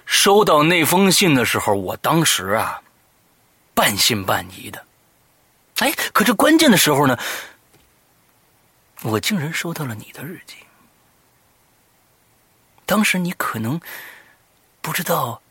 [0.05, 2.81] 收到那封信的时候，我当时啊，
[3.73, 4.85] 半信半疑的。
[5.79, 7.17] 哎，可这关键的时候呢，
[9.03, 10.55] 我竟然收到了你的日记。
[12.85, 13.79] 当时你可能。
[14.79, 15.41] 不知道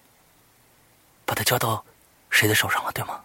[1.27, 1.85] 把它交到
[2.31, 3.21] 谁的手上了，对吗？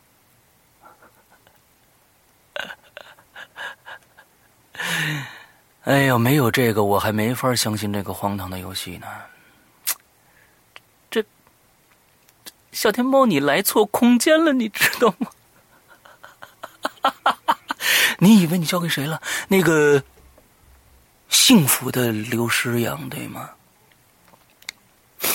[5.83, 9.07] 哎呦，没有这个，我还没法相信这个荒唐的游戏呢。
[11.09, 11.25] 这
[12.71, 15.27] 小天猫，你来错空间了，你知道吗？
[18.19, 19.19] 你以为你交给谁了？
[19.47, 20.03] 那个
[21.29, 23.49] 幸福的刘诗阳，对吗？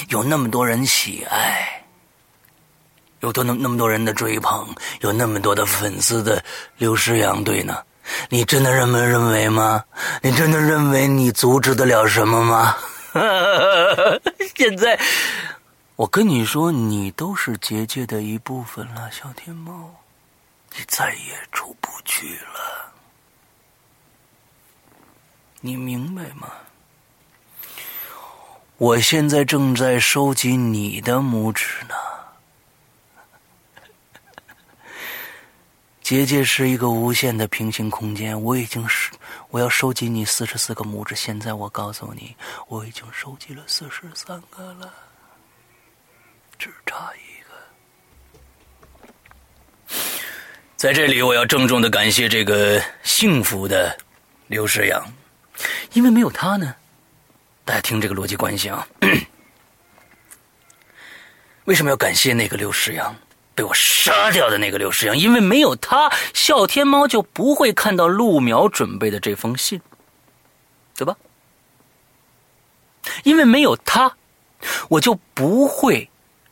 [0.09, 1.85] 有那么多人喜爱，
[3.19, 6.45] 有多那那么多人的追捧，有那么多的粉丝的
[6.77, 7.83] 刘诗阳对呢？
[8.29, 9.85] 你真的这么认为吗？
[10.23, 12.77] 你真的认为你阻止得了什么吗？
[14.57, 14.99] 现在，
[15.97, 19.91] 我跟你说，你都是结界的一部分了，小天猫，
[20.77, 22.93] 你再也出不去了，
[25.61, 26.49] 你明白吗？
[28.77, 31.95] 我现在正在收集你的拇指呢。
[36.07, 39.11] 结界是一个无限的平行空间，我已经是
[39.51, 41.17] 我要收集你四十四个拇指。
[41.17, 42.37] 现在我告诉你，
[42.69, 44.95] 我已经收集了四十三个了，
[46.57, 47.43] 只差一
[49.91, 49.97] 个。
[50.77, 53.99] 在这里，我要郑重的感谢这个幸福的
[54.47, 55.05] 刘诗阳，
[55.93, 56.73] 因为没有他呢。
[57.65, 58.87] 大家听这个逻辑关系啊，
[61.67, 63.13] 为什么要感谢那个刘世阳
[63.57, 65.17] 被我杀掉的那个刘世阳？
[65.17, 69.81] 因为没有他，笑天猫就不会看到陆苗准备的这封信，
[70.95, 71.17] 对吧？
[73.25, 74.15] 因为没有他，
[74.91, 76.11] 我就不会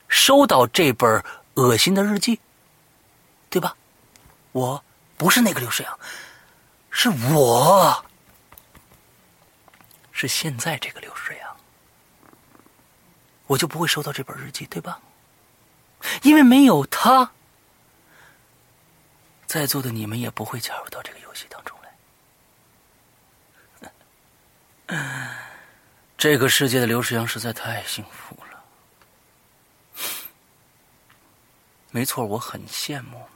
[0.09, 1.23] 收到这本
[1.55, 2.41] 恶心的日记，
[3.51, 3.77] 对吧？
[4.53, 4.83] 我
[5.19, 5.99] 不是那个刘世阳，
[6.91, 8.05] 是我。
[10.11, 11.57] 是现在这个刘世阳，
[13.49, 14.99] 我就不会收到这本日记，对吧？
[16.23, 17.33] 因为没有他，
[19.47, 21.77] 在座的你们也不会加入到这个游戏当中
[24.89, 24.97] 来。
[26.19, 28.65] 这个世界的刘世阳实在太幸福了，
[31.91, 33.27] 没错，我很羡慕，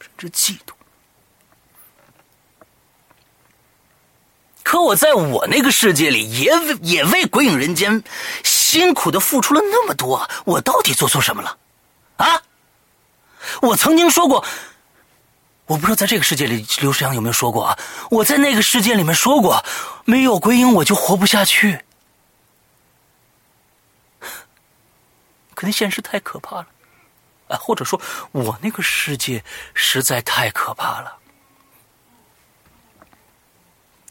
[0.00, 0.74] 甚至嫉妒。
[4.68, 6.52] 可我在我那个世界里，也
[6.82, 8.02] 也为《鬼影人间》
[8.44, 11.56] 辛苦的付出了那么多，我到底做错什么了？
[12.18, 12.42] 啊？
[13.62, 14.44] 我曾经说过，
[15.64, 17.78] 我不知道在这个世界里刘世阳有没有说过啊？
[18.10, 19.64] 我在那个世界里面说过，
[20.04, 21.80] 没有鬼影我就活不下去。
[25.54, 26.66] 可能现实太可怕了，
[27.48, 27.98] 啊，或者说
[28.32, 29.42] 我那个世界
[29.72, 31.16] 实在太可怕了。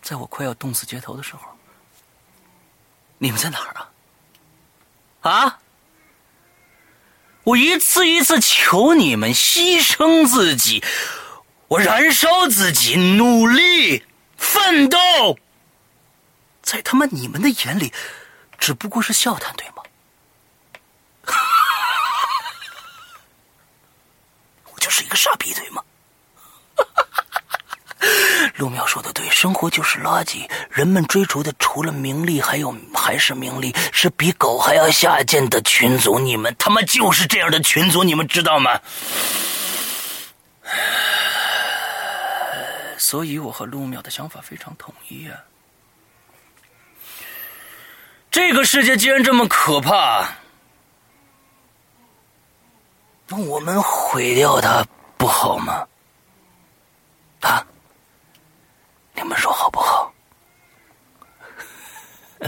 [0.07, 1.41] 在我快要冻死街头的时候，
[3.17, 3.91] 你们在哪儿啊？
[5.29, 5.59] 啊！
[7.43, 10.81] 我一次一次求你们牺牲自己，
[11.67, 14.05] 我燃烧自己，努力
[14.37, 14.97] 奋斗，
[16.61, 17.91] 在他妈你们的眼里，
[18.57, 19.83] 只不过是笑谈，对吗？
[24.71, 25.83] 我就是一个傻逼，对吗？
[28.57, 30.47] 陆淼说的对，生活就是垃圾。
[30.69, 36.19] 人们追逐的除了名利，还有还是名利，是比狗还要下贱的群族。
[36.19, 38.79] 你们他妈就是这样的群族，你们知道吗？
[42.97, 45.37] 所以我和陆淼的想法非常统一啊。
[48.29, 50.29] 这个世界既然这么可怕，
[53.27, 54.85] 那我们毁掉它
[55.17, 55.87] 不好吗？
[57.41, 57.65] 啊？
[59.17, 60.13] 你们说好不好？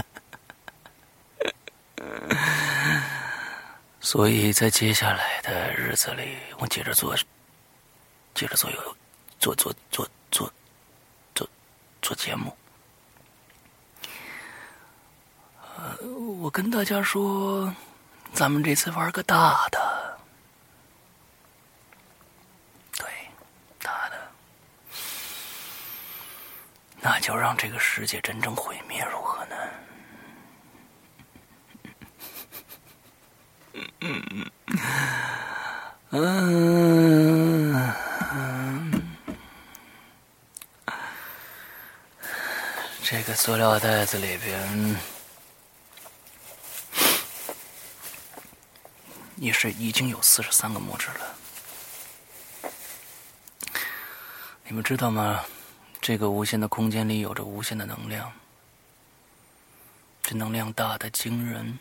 [4.00, 7.14] 所以在接下来的日子里，我接着做，
[8.34, 8.96] 接着做有
[9.38, 10.50] 做做做做
[11.34, 11.46] 做
[12.00, 12.56] 做节目。
[15.76, 15.96] 呃，
[16.40, 17.74] 我跟大家说，
[18.32, 19.99] 咱们这次玩个大的。
[27.02, 29.56] 那就让这个世界真正毁灭，如何呢？
[33.72, 34.22] 嗯嗯
[36.10, 37.94] 嗯
[38.32, 39.02] 嗯
[43.02, 44.96] 这个塑料袋子里边，
[49.36, 51.34] 也是已经有四十三个木质了。
[54.64, 55.44] 你们知道吗？
[56.00, 58.32] 这个无限的空间里有着无限的能量，
[60.22, 61.78] 这能量大的惊人，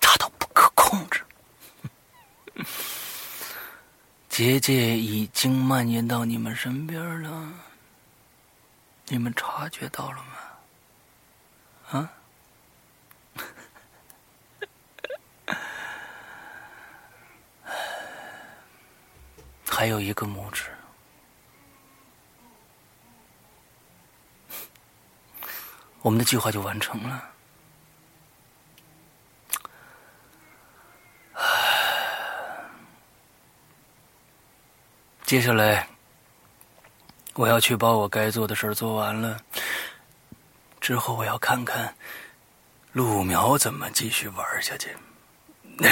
[0.00, 1.24] 大到不可控制。
[4.28, 7.52] 结界已经蔓延到你们身边了，
[9.06, 10.32] 你们察觉到了吗？
[11.90, 12.10] 啊？
[19.68, 20.64] 还有一个拇指。
[26.02, 27.22] 我们的计划就完成了。
[35.24, 35.86] 接下来，
[37.34, 39.38] 我要去把我该做的事做完了。
[40.80, 41.94] 之后，我要看看
[42.92, 44.96] 陆苗怎么继续玩下去。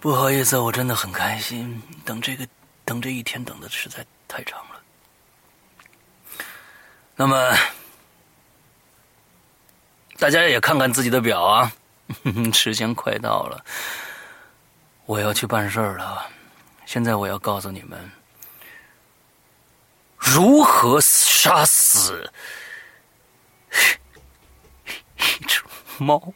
[0.00, 1.82] 不好意思，我真的很开心。
[2.06, 2.48] 等这个，
[2.86, 4.77] 等这一天，等的实在太长了。
[7.20, 7.52] 那么，
[10.18, 11.72] 大家也看看自己的表啊，
[12.54, 13.64] 时间快到了，
[15.04, 16.24] 我要去办事了。
[16.86, 17.98] 现在我要告诉你们，
[20.16, 22.32] 如何杀死
[25.18, 25.60] 一只
[25.98, 26.32] 猫。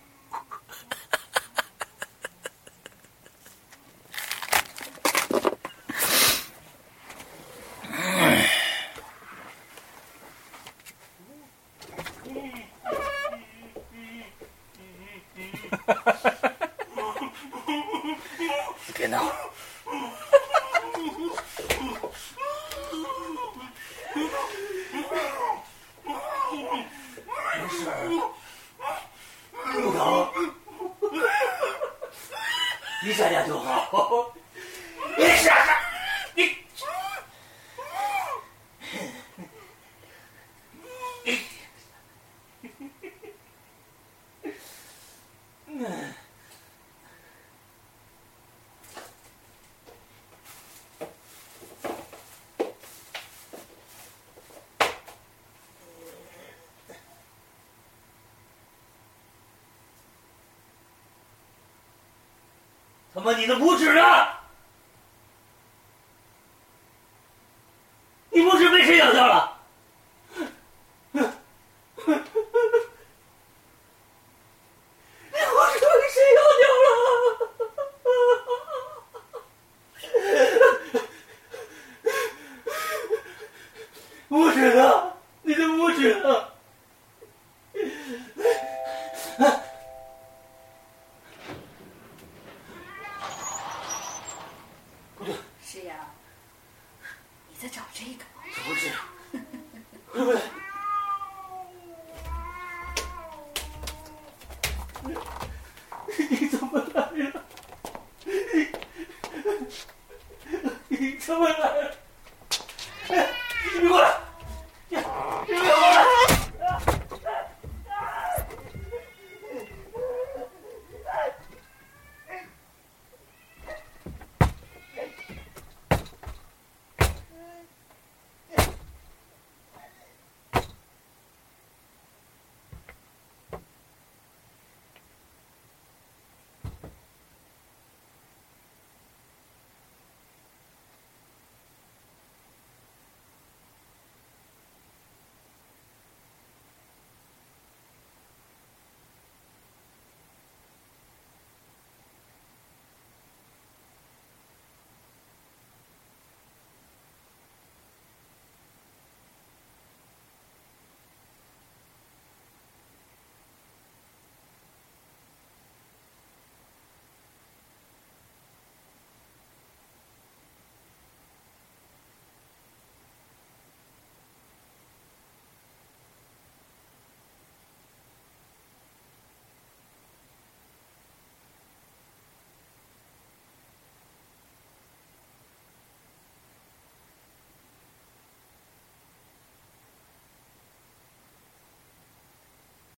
[63.14, 64.02] 他妈，你的拇指呢？